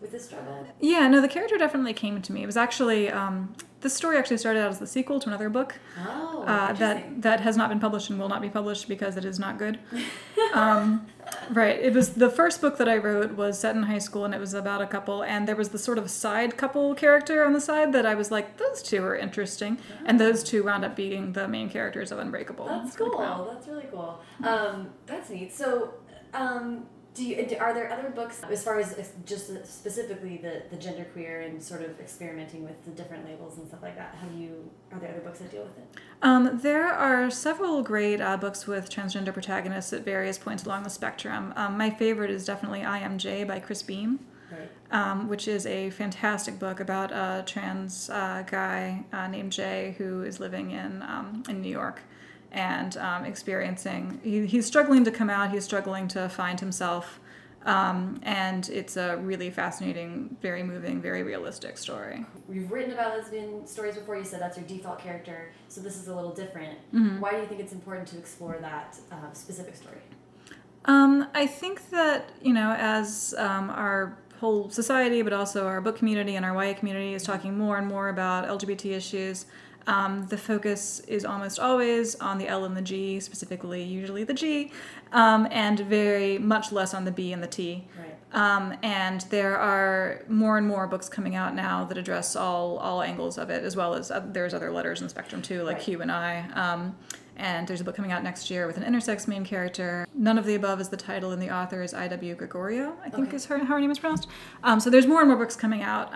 [0.00, 0.66] with this struggle?
[0.80, 2.42] Yeah, no, the character definitely came to me.
[2.42, 5.76] It was actually um, this story actually started out as the sequel to another book
[6.06, 9.24] Oh, uh, that that has not been published and will not be published because it
[9.24, 9.78] is not good.
[10.54, 11.06] um,
[11.50, 11.78] right.
[11.78, 14.40] It was the first book that I wrote was set in high school and it
[14.40, 17.60] was about a couple and there was the sort of side couple character on the
[17.60, 21.32] side that I was like those two are interesting and those two wound up being
[21.32, 22.66] the main characters of Unbreakable.
[22.66, 23.20] That's It's like, cool.
[23.20, 23.48] wow.
[23.52, 24.20] That's really cool.
[24.42, 25.52] Um, that's neat.
[25.52, 25.94] So,
[26.32, 31.46] um, do you are there other books as far as just specifically the the genderqueer
[31.46, 34.16] and sort of experimenting with the different labels and stuff like that?
[34.16, 36.00] Have you are there other books that deal with it?
[36.22, 40.90] Um, there are several great uh, books with transgender protagonists at various points along the
[40.90, 41.52] spectrum.
[41.56, 44.20] Um, my favorite is definitely I Am Jay by Cris Beam.
[44.50, 44.70] Right.
[44.92, 50.22] um, which is a fantastic book about a trans uh, guy uh, named Jay who
[50.22, 52.02] is living in um, in New York
[52.54, 54.20] and um, experiencing.
[54.22, 55.50] He, he's struggling to come out.
[55.50, 57.20] He's struggling to find himself,
[57.66, 62.24] um, and it's a really fascinating, very moving, very realistic story.
[62.50, 64.16] You've written about lesbian stories before.
[64.16, 66.78] You said that's your default character, so this is a little different.
[66.94, 67.18] Mhm.
[67.20, 69.98] Why do you think it's important to explore that uh, specific story?
[70.86, 75.96] Um, I think that you know, as um, our whole society, but also our book
[75.96, 79.46] community and our YA community is talking more and more about LGBT issues.
[79.86, 84.32] Um, the focus is almost always on the L and the G, specifically, usually the
[84.34, 84.72] G,
[85.12, 87.84] um, and very much less on the B and the T.
[87.98, 88.10] Right.
[88.32, 93.02] Um, and there are more and more books coming out now that address all all
[93.02, 95.76] angles of it, as well as uh, there's other letters in the spectrum too, like
[95.76, 95.84] Right.
[95.84, 96.48] Q and I.
[96.54, 96.96] Um,
[97.36, 100.06] and there's a book coming out next year with an intersex main character.
[100.14, 102.34] None of the above is the title, and the author is I.W.
[102.36, 103.36] Gregorio, I think Okay.
[103.36, 104.28] is her, how her name is pronounced.
[104.62, 106.14] Um, so there's more and more books coming out.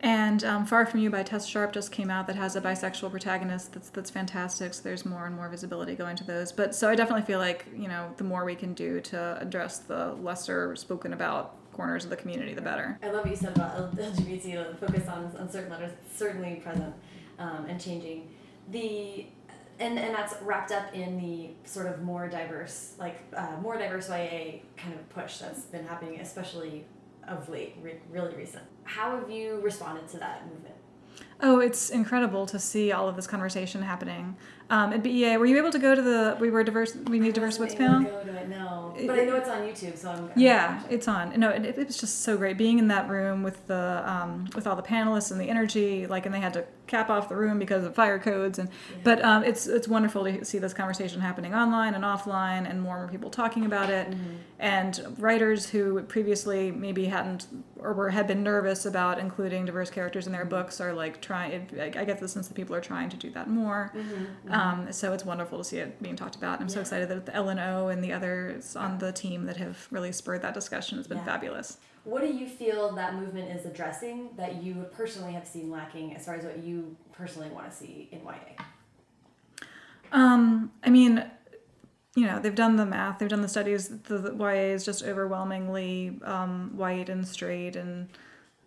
[0.00, 3.10] And um, Far From You by Tess Sharpe just came out that has a bisexual
[3.10, 4.74] protagonist that's that's fantastic.
[4.74, 6.52] So there's more and more visibility going to those.
[6.52, 9.78] But so I definitely feel like you know the more we can do to address
[9.78, 12.98] the lesser spoken about corners of the community, the better.
[13.02, 16.94] I love what you said about LGBT, the focus on, on certain letters, certainly present
[17.38, 18.28] um, and changing.
[18.70, 19.26] The
[19.78, 24.08] and, and that's wrapped up in the sort of more diverse, like uh, more diverse
[24.08, 26.86] YA kind of push that's been happening, especially
[27.28, 28.64] of late, re- really recent.
[28.84, 30.74] How have you responded to that movement?
[31.40, 34.36] Oh, it's incredible to see all of this conversation happening.
[34.68, 37.34] Um, at BEA, were you able to go to the We Were Diverse, We Need
[37.34, 38.02] Diverse Books panel?
[38.02, 38.94] Go to it, no.
[38.98, 40.30] It- But I know it's on YouTube, so I'm.
[40.34, 41.38] Yeah, it's on.
[41.38, 44.66] No, it, it was just so great being in that room with the um, with
[44.66, 46.06] all the panelists and the energy.
[46.06, 48.58] Like, and they had to cap off the room because of fire codes.
[48.58, 48.68] And
[49.04, 52.94] but um, it's it's wonderful to see this conversation happening online and offline, and more
[52.96, 54.08] and more people talking about it.
[54.58, 57.46] And writers who previously maybe hadn't
[57.78, 61.68] or were had been nervous about including diverse characters in their books are like trying.
[61.78, 63.92] I get the sense that people are trying to do that more.
[64.56, 66.54] Um, so it's wonderful to see it being talked about.
[66.54, 69.86] And I'm so excited that the LNO and the others on the team that have
[69.90, 71.24] really spurred that discussion has been Yeah.
[71.24, 71.78] fabulous.
[72.04, 76.24] What do you feel that movement is addressing that you personally have seen lacking as
[76.24, 78.62] far as what you personally want to see in YA?
[80.12, 81.28] Um, I mean,
[82.14, 83.88] you know, they've done the math, they've done the studies.
[83.88, 88.08] The, the YA is just overwhelmingly um, white and straight and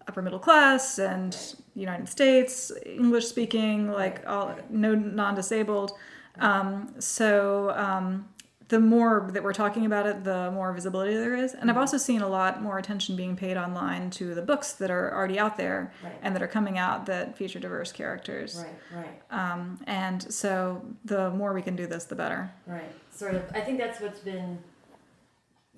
[0.07, 5.91] upper middle class and United States, English speaking, like all no non-disabled.
[6.39, 8.27] Um, so um,
[8.69, 11.53] the more that we're talking about it, the more visibility there is.
[11.53, 14.89] And I've also seen a lot more attention being paid online to the books that
[14.91, 16.13] are already out there Right.
[16.21, 18.63] and that are coming out that feature diverse characters.
[18.93, 19.21] Right, right,
[19.53, 22.51] Um, and so the more we can do this, the better.
[22.67, 22.91] right.
[23.11, 23.43] Sort of.
[23.53, 24.59] I think that's what's been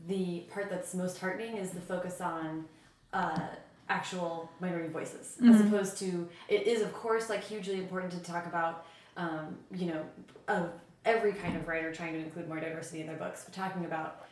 [0.08, 2.66] the part that's most heartening is the focus on
[3.14, 3.40] uh,
[3.90, 5.68] actual minority voices, as Mhm.
[5.68, 8.86] opposed to it is of course like hugely important to talk about,
[9.18, 10.06] um, you know,
[10.48, 10.72] of
[11.06, 14.26] every kind of writer trying to include more diversity in their books, but talking about,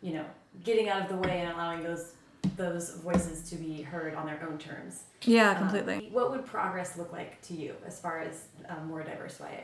[0.00, 0.24] you know,
[0.64, 2.14] getting out of the way and allowing those
[2.56, 5.04] those voices to be heard on their own terms.
[5.22, 6.08] Yeah, Um, completely.
[6.10, 9.60] what would progress look like to you as far as um, more diverse YA?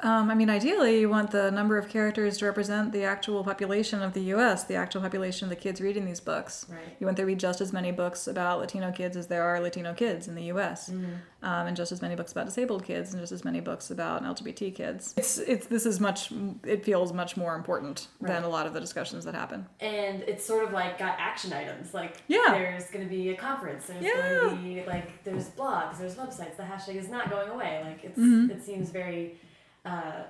[0.00, 4.00] Um, I mean, ideally, you want the number of characters to represent the actual population
[4.00, 6.66] of the U.S., the actual population of the kids reading these books.
[6.70, 6.78] Right.
[7.00, 9.58] You want there to be just as many books about Latino kids as there are
[9.58, 11.12] Latino kids in the U.S., Mm-hmm.
[11.42, 14.22] um, and just as many books about disabled kids, and just as many books about
[14.22, 15.14] LGBT kids.
[15.16, 16.30] It's it's this is much.
[16.64, 19.66] It feels much more important than a lot of the discussions that happen.
[19.80, 22.38] and it's sort of like got action items like Yeah.
[22.50, 24.40] there's going to be a conference there's Yeah.
[24.42, 28.04] going to be like there's blogs there's websites the hashtag is not going away like
[28.04, 28.50] it's Mhm.
[28.50, 29.40] it seems very
[29.88, 30.22] uh,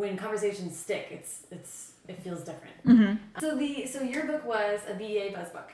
[0.00, 3.14] when conversations stick it's it's it feels different Mm-hmm.
[3.40, 5.70] so the so your book was a BEA buzz book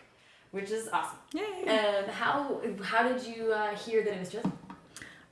[0.57, 1.65] which is awesome Yay!
[1.67, 4.47] and how how did you uh, hear that it was just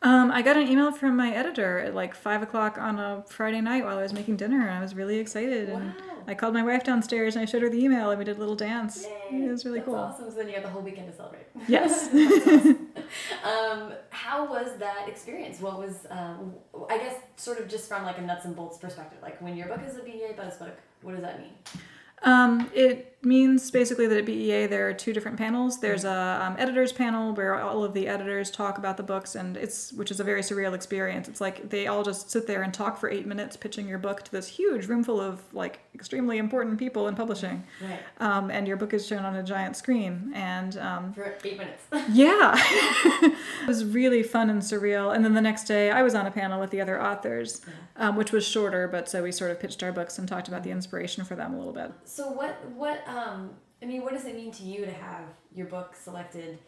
[0.01, 3.61] Um, I got an email from my editor at like five o'clock on a Friday
[3.71, 5.65] night while I was making dinner, and I was really excited.
[5.75, 5.93] And Wow.
[6.31, 8.41] I called my wife downstairs and I showed her the email, and we did a
[8.45, 8.95] little dance.
[9.33, 9.47] Yay.
[9.47, 9.97] It was really That's cool.
[10.07, 11.93] awesome so then you had the whole weekend to celebrate Yes.
[13.45, 15.61] um, how was that experience?
[15.61, 16.55] What was, um,
[16.89, 19.69] I guess, sort of just from like a nuts and bolts perspective, like when your
[19.69, 21.53] book is a BEA buzz book, what does that mean?
[22.23, 25.81] Um, it means basically that at BEA there are two different panels.
[25.81, 29.57] There's a um, editors panel where all of the editors talk about the books, and
[29.57, 31.29] it's which is a very surreal experience.
[31.29, 34.23] It's like they all just sit there and talk for eight minutes, pitching your book
[34.25, 37.65] to this huge room full of like extremely important people in publishing.
[37.83, 38.01] Right.
[38.19, 41.83] Um, and your book is shown on a giant screen, and um, For eight minutes.
[42.13, 42.55] yeah,
[43.23, 43.35] it
[43.67, 45.15] was really fun and surreal.
[45.15, 47.63] And then the next day, I was on a panel with the other authors,
[47.97, 50.63] um, which was shorter, but so we sort of pitched our books and talked about
[50.63, 51.91] the inspiration for them a little bit.
[52.05, 53.51] so what, what, um,
[53.83, 56.59] I mean, what does it mean to you to have your book selected?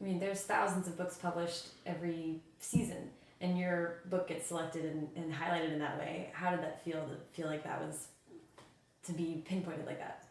[0.00, 5.08] I mean, there's thousands of books published every season, and your book gets selected and,
[5.16, 6.30] and highlighted in that way.
[6.32, 8.08] How did that feel to feel like that was
[9.06, 10.24] to be pinpointed like that?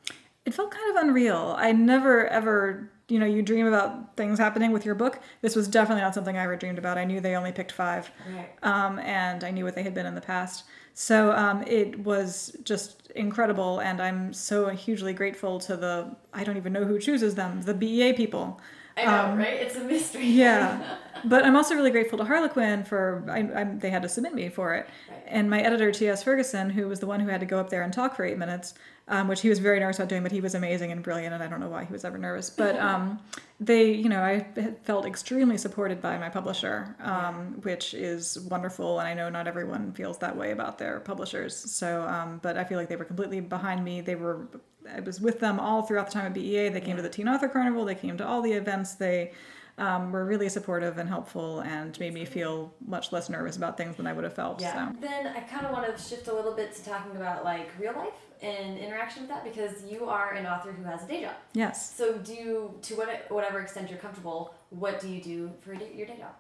[0.46, 1.56] It felt kind of unreal.
[1.58, 5.20] I never ever, you know, you dream about things happening with your book.
[5.42, 6.98] This was definitely not something I ever dreamed about.
[6.98, 8.50] I knew they only picked five, Right.
[8.64, 10.66] um, and I knew what they had been in the past.
[10.94, 16.58] So um, it was just incredible, and I'm so hugely grateful to the I don't
[16.58, 18.60] even know who chooses them, the BEA people.
[18.96, 19.54] I know, Um, right?
[19.56, 20.26] It's a mystery.
[20.26, 20.98] Yeah.
[21.26, 24.50] but I'm also really grateful to Harlequin for I, I, they had to submit me
[24.50, 25.24] for it, Right.
[25.28, 26.24] and my editor T.S.
[26.24, 28.38] Ferguson, who was the one who had to go up there and talk for eight
[28.38, 28.74] minutes,
[29.08, 31.44] um, which he was very nervous about doing, but he was amazing and brilliant, and
[31.44, 32.50] I don't know why he was ever nervous.
[32.50, 33.20] But um,
[33.60, 34.46] they, you know, I
[34.84, 39.92] felt extremely supported by my publisher, um, which is wonderful, and I know not everyone
[39.94, 41.56] feels that way about their publishers.
[41.56, 44.02] So, um, but I feel like they were completely behind me.
[44.02, 44.48] They were,
[44.94, 46.70] I was with them all throughout the time at BEA.
[46.70, 47.86] They came to the Teen Author Carnival.
[47.86, 48.96] They came to all the events.
[48.96, 49.32] They
[49.78, 53.96] um, were really supportive and helpful, and made me feel much less nervous about things
[53.98, 54.62] than I would have felt.
[54.62, 54.90] Yeah.
[54.92, 54.96] So.
[55.00, 57.94] Then I kind of want to shift a little bit to talking about like real
[57.94, 61.36] life and interaction with that because you are an author who has a day job.
[61.54, 61.96] Yes.
[61.96, 66.06] So do you, to what, whatever extent you're comfortable, what do you do for your
[66.06, 66.34] day job?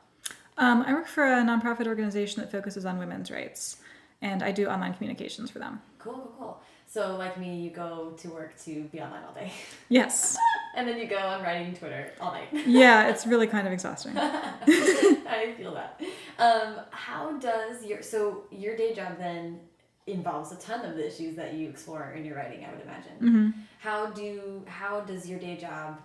[0.58, 3.78] Um, I work for a nonprofit organization that focuses on women's rights,
[4.22, 5.82] and I do online communications for them.
[5.98, 6.62] Cool, cool, cool.
[6.88, 9.52] So like me, you go to work to be online all day,
[9.90, 10.38] Yes.
[10.76, 12.48] and then you go on writing Twitter all night.
[12.66, 14.18] Yeah, it's really kind of exhausting.
[14.18, 16.02] I feel that.
[16.40, 19.60] Um, how does your so your day job then
[20.08, 22.66] involves a ton of the issues that you explore in your writing?
[22.66, 23.14] I would imagine.
[23.22, 23.60] Mm-hmm.
[23.80, 26.00] How do how does your day job?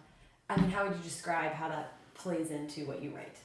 [0.51, 3.37] I mean, how would you describe how that plays into what you write?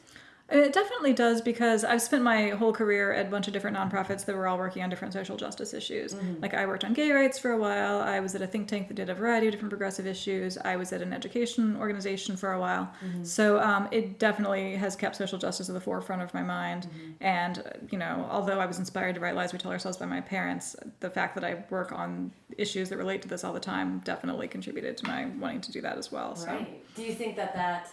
[0.49, 4.25] It definitely does because I've spent my whole career at a bunch of different nonprofits
[4.25, 6.15] that were all working on different social justice issues.
[6.41, 8.01] Like I worked on gay rights for a while.
[8.01, 10.57] I was at a think tank that did a variety of different progressive issues.
[10.57, 12.91] I was at an education organization for a while.
[13.23, 16.87] So um, it definitely has kept social justice at the forefront of my mind.
[17.21, 20.05] And uh, you know, although I was inspired to write Lies We Tell Ourselves by
[20.05, 23.59] my parents, the fact that I work on issues that relate to this all the
[23.59, 26.35] time definitely contributed to my wanting to do that as well.
[26.35, 26.47] So.
[26.47, 26.95] Right.
[26.95, 27.89] Do you think that that?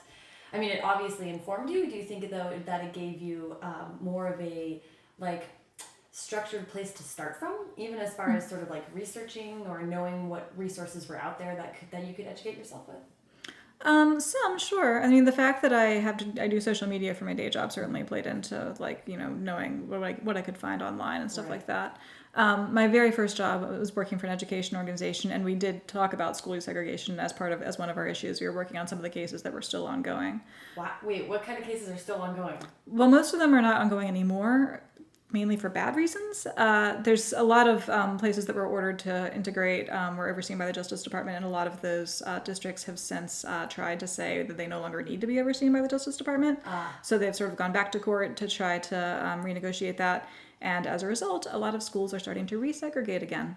[0.52, 1.88] I mean, it obviously informed you.
[1.88, 4.82] Do you think though that it gave you um, more of a
[5.18, 5.44] like
[6.12, 10.28] structured place to start from, even as far as sort of like researching or knowing
[10.28, 12.96] what resources were out there that could, that you could educate yourself with?
[13.82, 15.02] Um, some sure.
[15.02, 17.48] I mean, the fact that I have to, I do social media for my day
[17.48, 21.22] job certainly played into like you know knowing what I what I could find online
[21.22, 21.52] and stuff Right.
[21.52, 21.98] like that.
[22.34, 26.12] Um, my very first job was working for an education organization, and we did talk
[26.12, 28.40] about school desegregation as part of as one of our issues.
[28.40, 30.40] We were working on some of the cases that were still ongoing.
[30.76, 30.92] Wow.
[31.02, 32.56] Wait, what kind of cases are still ongoing?
[32.86, 34.82] Well, most of them are not ongoing anymore,
[35.32, 36.46] mainly for bad reasons.
[36.56, 40.58] Uh, there's a lot of um, places that were ordered to integrate um, were overseen
[40.58, 43.98] by the Justice Department, and a lot of those uh, districts have since uh, tried
[44.00, 46.60] to say that they no longer need to be overseen by the Justice Department.
[46.64, 46.96] Ah.
[47.02, 50.28] So they've sort of gone back to court to try to um, renegotiate that.
[50.60, 53.56] And as a result, a lot of schools are starting to resegregate again.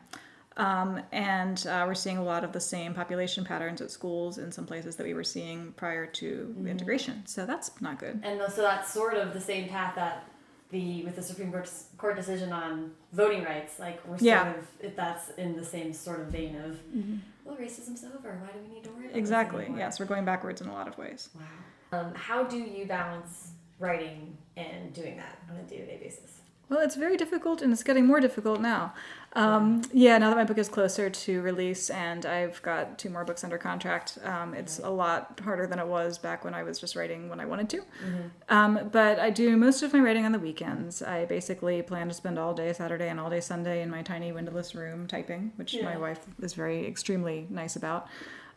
[0.55, 4.51] Um, and uh, we're seeing a lot of the same population patterns at schools in
[4.51, 6.67] some places that we were seeing prior to Mm-hmm.
[6.67, 7.25] integration.
[7.25, 8.21] So that's not good.
[8.23, 10.29] And so that's sort of the same path that
[10.69, 14.53] the with the Supreme Court, Court decision on voting rights, like we're sort Yeah.
[14.55, 16.79] of if that's in the same sort of vein of
[17.45, 18.39] well, racism's over.
[18.41, 19.67] Why do we need to worry about Exactly.
[19.75, 21.29] Yes, we're going backwards in a lot of ways.
[21.35, 21.99] Wow.
[21.99, 26.39] Um, how do you balance writing and doing that on a day to day basis?
[26.73, 28.95] Well, it's very difficult, and it's getting more difficult now.
[29.33, 33.23] Um, yeah, now that my book is closer to release, and I've got two more
[33.23, 36.79] books under contract, um, it's a lot harder than it was back when I was
[36.79, 37.83] just writing when I wanted to.
[38.49, 41.03] Um, but I do most of my writing on the weekends.
[41.03, 44.31] I basically plan to spend all day Saturday and all day Sunday in my tiny
[44.31, 48.07] windowless room typing, which my wife is very extremely nice about.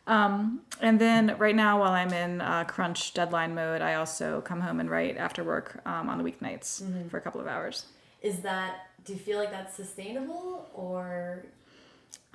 [0.07, 4.61] Um, and then right now, while I'm in uh, crunch deadline mode, I also come
[4.61, 7.85] home and write after work um, on the weeknights for a couple of hours.
[8.21, 11.45] Is that do you feel like that's sustainable or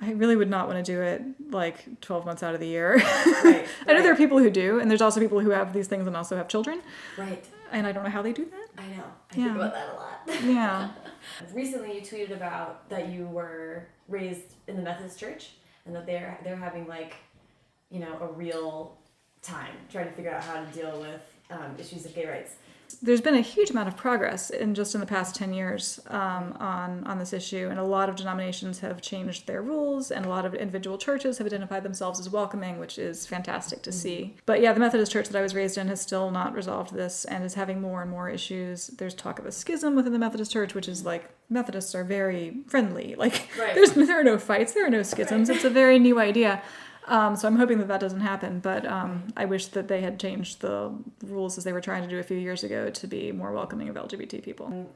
[0.01, 2.95] I really would not want to do it like 12 months out of the year.
[2.97, 3.65] right?
[3.87, 6.07] I know there are people who do, and there's also people who have these things
[6.07, 6.81] and also have children,
[7.17, 7.45] right.
[7.71, 8.67] and I don't know how they do that.
[8.77, 9.03] I know.
[9.31, 9.43] I Yeah.
[9.45, 10.43] think about that a lot.
[10.43, 10.89] Yeah.
[11.53, 15.51] Recently, you tweeted about that you were raised in the Methodist Church
[15.85, 17.13] and that they're they're having like,
[17.89, 18.97] you know, a real
[19.41, 22.55] time trying to figure out how to deal with um, issues of gay rights.
[23.01, 26.55] There's been a huge amount of progress in just in the past 10 years um,
[26.59, 30.29] on, on this issue, and a lot of denominations have changed their rules, and a
[30.29, 34.35] lot of individual churches have identified themselves as welcoming, which is fantastic to see.
[34.45, 37.25] But yeah, the Methodist Church that I was raised in has still not resolved this
[37.25, 38.87] and is having more and more issues.
[38.87, 42.57] There's talk of a schism within the Methodist Church, which is like Methodists are very
[42.67, 43.15] friendly.
[43.15, 43.73] Like, Right.
[43.75, 45.49] there's there are no fights, there are no schisms.
[45.49, 46.61] It's a very new idea.
[47.07, 50.19] Um, so I'm hoping that that doesn't happen, but um, I wish that they had
[50.19, 50.91] changed the
[51.25, 53.89] rules as they were trying to do a few years ago to be more welcoming
[53.89, 54.89] of LGBT people.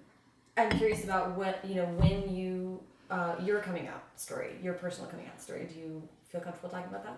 [0.55, 2.79] I'm curious about what you know when you
[3.09, 5.67] uh, your coming out story, your personal coming out story.
[5.71, 6.01] Do you
[6.31, 7.17] feel comfortable talking about that?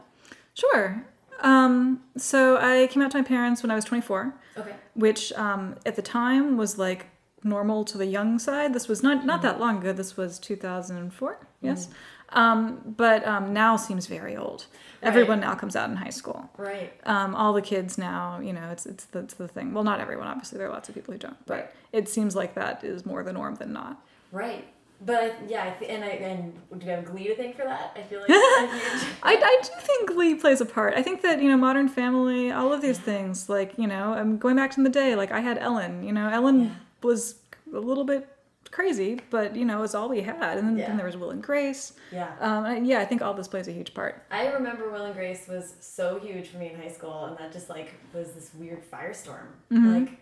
[0.55, 1.05] Sure.
[1.41, 4.73] Um, so I came out to my parents when I was 24, Okay.
[4.95, 7.05] which um, at the time was like
[7.43, 8.73] normal to the young side.
[8.73, 9.93] This was not not that long ago.
[9.93, 11.37] This was 2004.
[11.61, 11.87] Yes.
[12.31, 14.65] Um, but um, now seems very old.
[15.01, 16.49] Everyone now comes out in high school.
[16.57, 16.91] Right.
[17.05, 19.73] Um, all the kids now, you know, it's it's the, it's the thing.
[19.73, 20.57] Well, not everyone, obviously.
[20.57, 21.69] There are lots of people who don't, but Right.
[21.93, 24.03] it seems like that is more the norm than not.
[24.31, 24.67] Right.
[25.05, 27.95] But yeah, I th- and I and do you have Glee to thank for that?
[27.97, 30.93] I feel like I, I do think Glee plays a part.
[30.95, 34.37] I think that you know, Modern Family, all of these things, like you know, I'm
[34.37, 35.15] going back to the day.
[35.15, 36.03] Like I had Ellen.
[36.03, 36.69] You know, Ellen Yeah.
[37.01, 37.35] was
[37.73, 38.27] a little bit
[38.71, 40.57] crazy, but you know, it's all we had.
[40.57, 40.87] And then, Yeah.
[40.87, 41.93] then there was Will and Grace.
[42.11, 42.31] yeah.
[42.39, 44.23] Um, and yeah, I think all this plays a huge part.
[44.31, 47.51] I remember Will and Grace was so huge for me in high school, and that
[47.51, 49.47] just like was this weird firestorm.
[49.71, 49.93] Mm-hmm.
[50.05, 50.19] Like,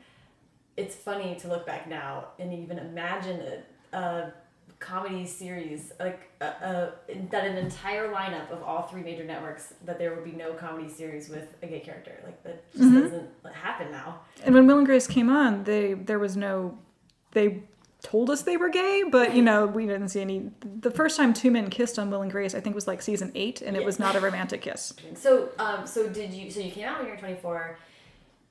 [0.78, 3.42] it's funny to look back now and even imagine
[3.94, 4.34] a, a
[4.80, 6.92] comedy series like a, a,
[7.32, 10.88] that an entire lineup of all three major networks that there would be no comedy
[10.88, 12.12] series with a gay character.
[12.24, 13.02] Like that just Mm-hmm.
[13.02, 14.20] doesn't happen now.
[14.46, 16.78] And when Will and Grace came on, they there was no,
[17.32, 17.64] they
[18.02, 20.52] told us they were gay, but you know, we didn't see any.
[20.82, 23.32] The first time two men kissed on Will and Grace, I think was like season
[23.36, 24.94] eight, and it was not a romantic kiss.
[25.16, 26.52] So, um, so did you?
[26.52, 27.78] So you came out when you were twenty four.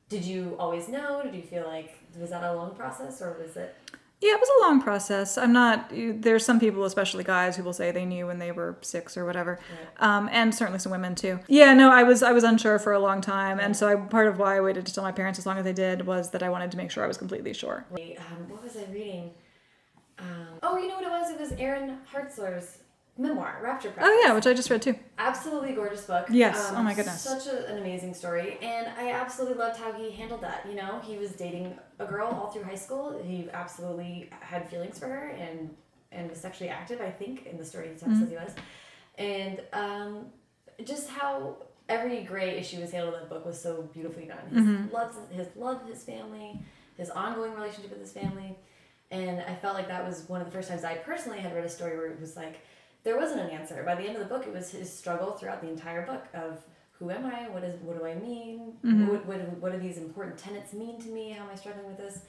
[0.08, 1.22] Did you always know?
[1.22, 3.74] Did you feel like was that a long process, or was it?
[4.20, 5.36] Yeah, it was a long process.
[5.36, 5.90] I'm not.
[5.92, 9.26] There's some people, especially guys, who will say they knew when they were six or
[9.26, 9.60] whatever,
[9.98, 11.38] um, and certainly some women too.
[11.48, 14.26] Yeah, no, I was I was unsure for a long time, and so I, part
[14.26, 16.42] of why I waited to tell my parents as long as I did was that
[16.42, 17.84] I wanted to make sure I was completely sure.
[17.90, 19.32] Wait, um, what was I reading?
[20.18, 21.30] Um, oh, you know what it was?
[21.30, 22.78] It was Aaron Hartzler's
[23.18, 24.12] memoir, Rapture Practice.
[24.14, 24.94] Oh yeah, which I just read too.
[25.18, 26.26] absolutely gorgeous book.
[26.30, 27.20] Yes, Um, oh my goodness.
[27.22, 30.66] Such a, an amazing story, and I absolutely loved how he handled that.
[30.68, 33.20] You know, he was dating a girl all through high school.
[33.24, 35.74] He absolutely had feelings for her, and
[36.12, 37.00] and was sexually active.
[37.00, 38.20] I think in the story he Mm-hmm.
[38.20, 38.54] says he was,
[39.18, 40.26] and um,
[40.84, 41.56] just how
[41.88, 44.38] every gray issue was handled in the book was so beautifully done.
[44.50, 44.94] His Mm-hmm.
[44.94, 46.60] loves his love his family,
[46.96, 48.56] his ongoing relationship with his family,
[49.10, 51.64] and I felt like that was one of the first times I personally had read
[51.64, 52.60] a story where it was like
[53.06, 53.82] there wasn't an answer.
[53.84, 56.58] By the end of the book, it was his struggle throughout the entire book of
[56.98, 57.48] who am I?
[57.48, 58.72] What is what do I mean?
[58.84, 59.06] Mm-hmm.
[59.06, 61.30] What, what what do these important tenets mean to me?
[61.30, 62.22] How am I struggling with this?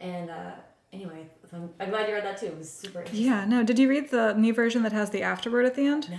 [0.00, 0.52] And uh,
[0.92, 2.46] anyway, I'm, I'm glad you read that too.
[2.46, 3.24] It was super interesting.
[3.24, 3.62] Yeah, no.
[3.62, 6.10] Did you read the new version that has the afterword at the end?
[6.10, 6.16] No.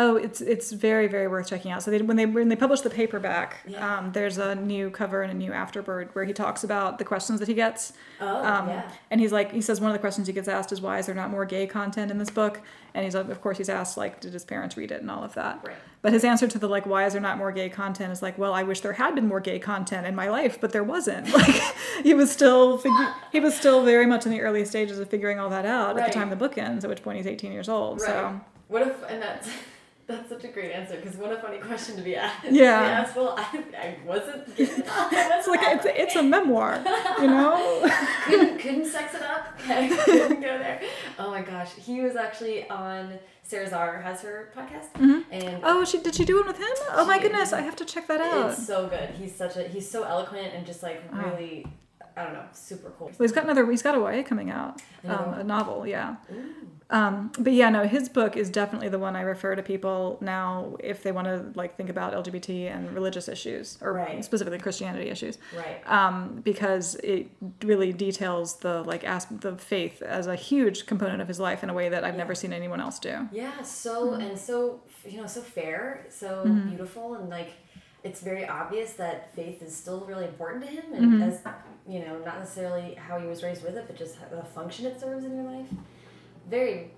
[0.00, 1.82] Oh, it's it's very very worth checking out.
[1.82, 3.98] So they, when they when they published the paperback, Yeah.
[3.98, 7.40] um, there's a new cover and a new afterbird where he talks about the questions
[7.40, 7.92] that he gets.
[8.20, 8.90] Oh, um, yeah.
[9.10, 11.06] And he's like, he says one of the questions he gets asked is why is
[11.06, 12.60] there not more gay content in this book?
[12.94, 15.34] And he's of course he's asked like, did his parents read it and all of
[15.34, 15.60] that.
[15.66, 15.76] Right.
[16.00, 18.38] But his answer to the like, why is there not more gay content is like,
[18.38, 21.26] well, I wish there had been more gay content in my life, but there wasn't.
[21.38, 21.60] Like,
[22.04, 25.40] he was still figu- he was still very much in the early stages of figuring
[25.40, 27.68] all that out at the time the book ends, at which point he's 18 years
[27.68, 28.00] old.
[28.00, 28.06] So.
[28.22, 28.40] Right.
[28.68, 29.48] What if and that's
[30.08, 32.46] that's such a great answer because what a funny question to be asked.
[32.50, 32.80] Yeah.
[32.80, 34.48] To asked, well, I, I wasn't.
[34.58, 36.82] It's like it's a, it's a memoir,
[37.20, 37.88] you know.
[38.24, 39.56] couldn't couldn't sex it up.
[39.58, 40.80] Couldn't go there.
[41.18, 45.20] Oh my gosh, he was actually on Sarah Zarr has her podcast, mm-hmm.
[45.30, 46.68] and Oh, she did she do one with him?
[46.92, 48.50] Oh my goodness, I have to check that out.
[48.50, 49.10] it's so good.
[49.10, 51.62] He's such a he's so eloquent and just like Oh.
[52.18, 53.06] I don't know, super cool.
[53.08, 53.68] Well, he's got another.
[53.70, 55.86] He's got a YA coming out, um, a novel.
[55.86, 56.16] Yeah.
[56.90, 60.74] Um, but yeah, no, his book is definitely the one I refer to people now
[60.82, 64.24] if they want to like think about LGBT and religious issues, or Right.
[64.24, 65.80] specifically Christianity issues, Right.
[65.86, 67.28] um, because it
[67.62, 71.68] really details the like as- the faith as a huge component of his life in
[71.68, 73.28] a way that I've never seen anyone else do.
[73.32, 74.20] Yeah, so Mm-hmm.
[74.22, 77.50] and so you know, so fair, so beautiful, and like
[78.04, 81.22] it's very obvious that faith is still really important to him, and Mm-hmm.
[81.22, 81.42] as
[81.88, 85.00] you know, not necessarily how he was raised with it, but just the function it
[85.00, 85.66] serves in your life.
[86.48, 86.90] Very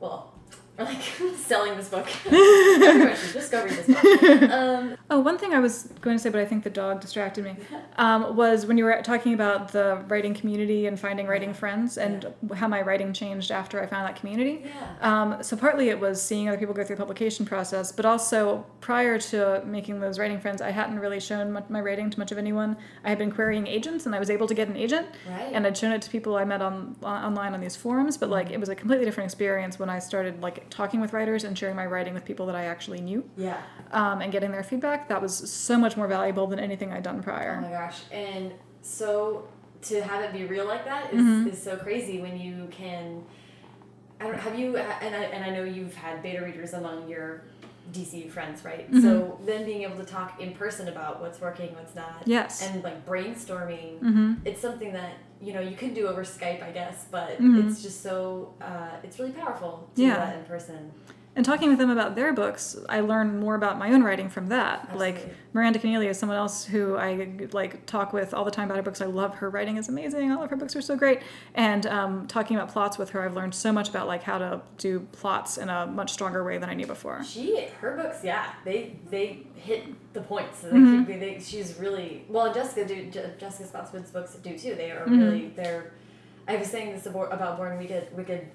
[0.00, 0.35] well.
[0.86, 1.00] Like
[1.36, 2.06] selling this book.
[2.26, 4.50] Everyone should just go read this book.
[4.50, 7.44] Um, Oh, one thing I was going to say, but I think the dog distracted
[7.44, 7.56] me,
[7.96, 12.26] um, was when you were talking about the writing community and finding writing friends and
[12.54, 14.64] how my writing changed after I found that community.
[14.66, 14.94] Yeah.
[15.00, 18.66] Um, so partly it was seeing other people go through the publication process, but also
[18.80, 22.38] prior to making those writing friends, I hadn't really shown my writing to much of
[22.38, 22.76] anyone.
[23.04, 25.52] I had been querying agents, and I was able to get an agent, Right.
[25.52, 28.16] and I'd shown it to people I met on, on online on these forums.
[28.18, 31.44] But like, it was a completely different experience when I started like talking with writers
[31.44, 33.60] and sharing my writing with people that I actually knew yeah.
[33.92, 37.22] um, and getting their feedback, that was so much more valuable than anything I'd done
[37.22, 37.58] prior.
[37.58, 38.00] Oh my gosh.
[38.12, 38.52] And
[38.82, 39.48] so
[39.82, 41.48] to have it be real like that is, Mm-hmm.
[41.48, 43.24] is so crazy when you can
[44.18, 47.44] I don't have you and I and I know you've had beta readers among your
[47.92, 48.90] DC friends, right?
[48.90, 49.02] Mm-hmm.
[49.02, 52.22] So then being able to talk in person about what's working, what's not.
[52.26, 52.62] Yes.
[52.62, 54.34] And like brainstorming, Mm-hmm.
[54.44, 57.66] it's something that you know you can do over Skype, I guess, but Mhm.
[57.68, 60.14] it's just so uh, it's really powerful to Yeah.
[60.14, 60.92] do that in person.
[61.36, 64.46] And talking with them about their books, I learned more about my own writing from
[64.48, 64.80] that.
[64.84, 65.12] Absolutely.
[65.12, 68.78] Like Miranda Kenneally is someone else who I like talk with all the time about
[68.78, 69.02] her books.
[69.02, 70.32] I love her writing is amazing.
[70.32, 71.20] All of her books are so great.
[71.54, 74.62] And um, talking about plots with her, I've learned so much about like how to
[74.78, 77.22] do plots in a much stronger way than I knew before.
[77.22, 79.84] She, her books, yeah, they they hit
[80.14, 80.62] the points.
[80.62, 81.04] They, Mm-hmm.
[81.04, 82.52] they, they, she's really well.
[82.54, 84.74] Jessica do Jessica Spotswood's books do too.
[84.74, 85.18] They are Mm-hmm.
[85.18, 85.92] really they're.
[86.48, 88.48] I was saying this about Born Wicked Wicked.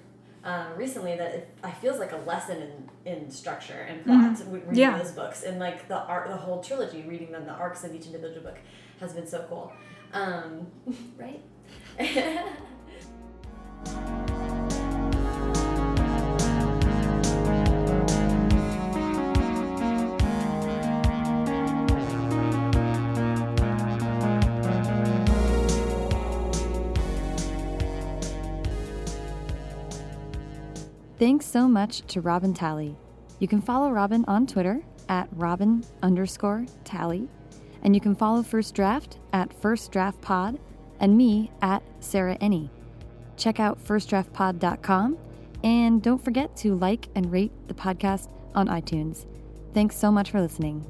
[0.44, 4.38] Um, recently, that it, I feels like a lesson in, in structure and plot.
[4.38, 4.74] w Reading Mm-hmm.
[4.76, 4.98] Yeah.
[4.98, 8.06] those books and like the art, the whole trilogy, reading them, the arcs of each
[8.06, 8.58] individual book,
[9.00, 9.72] has been so cool.
[10.12, 10.66] Um,
[11.16, 11.40] right?
[31.22, 32.96] Thanks so much to Robin Talley.
[33.38, 37.28] You can follow Robin on Twitter at Robin underscore Talley,
[37.84, 40.58] and you can follow First Draft at First Draft Pod
[40.98, 42.70] and me at Sarah Enni.
[43.36, 45.16] Check out firstdraftpod.com
[45.62, 49.24] and don't forget to like and rate the podcast on iTunes.
[49.72, 50.84] Thanks so much for listening.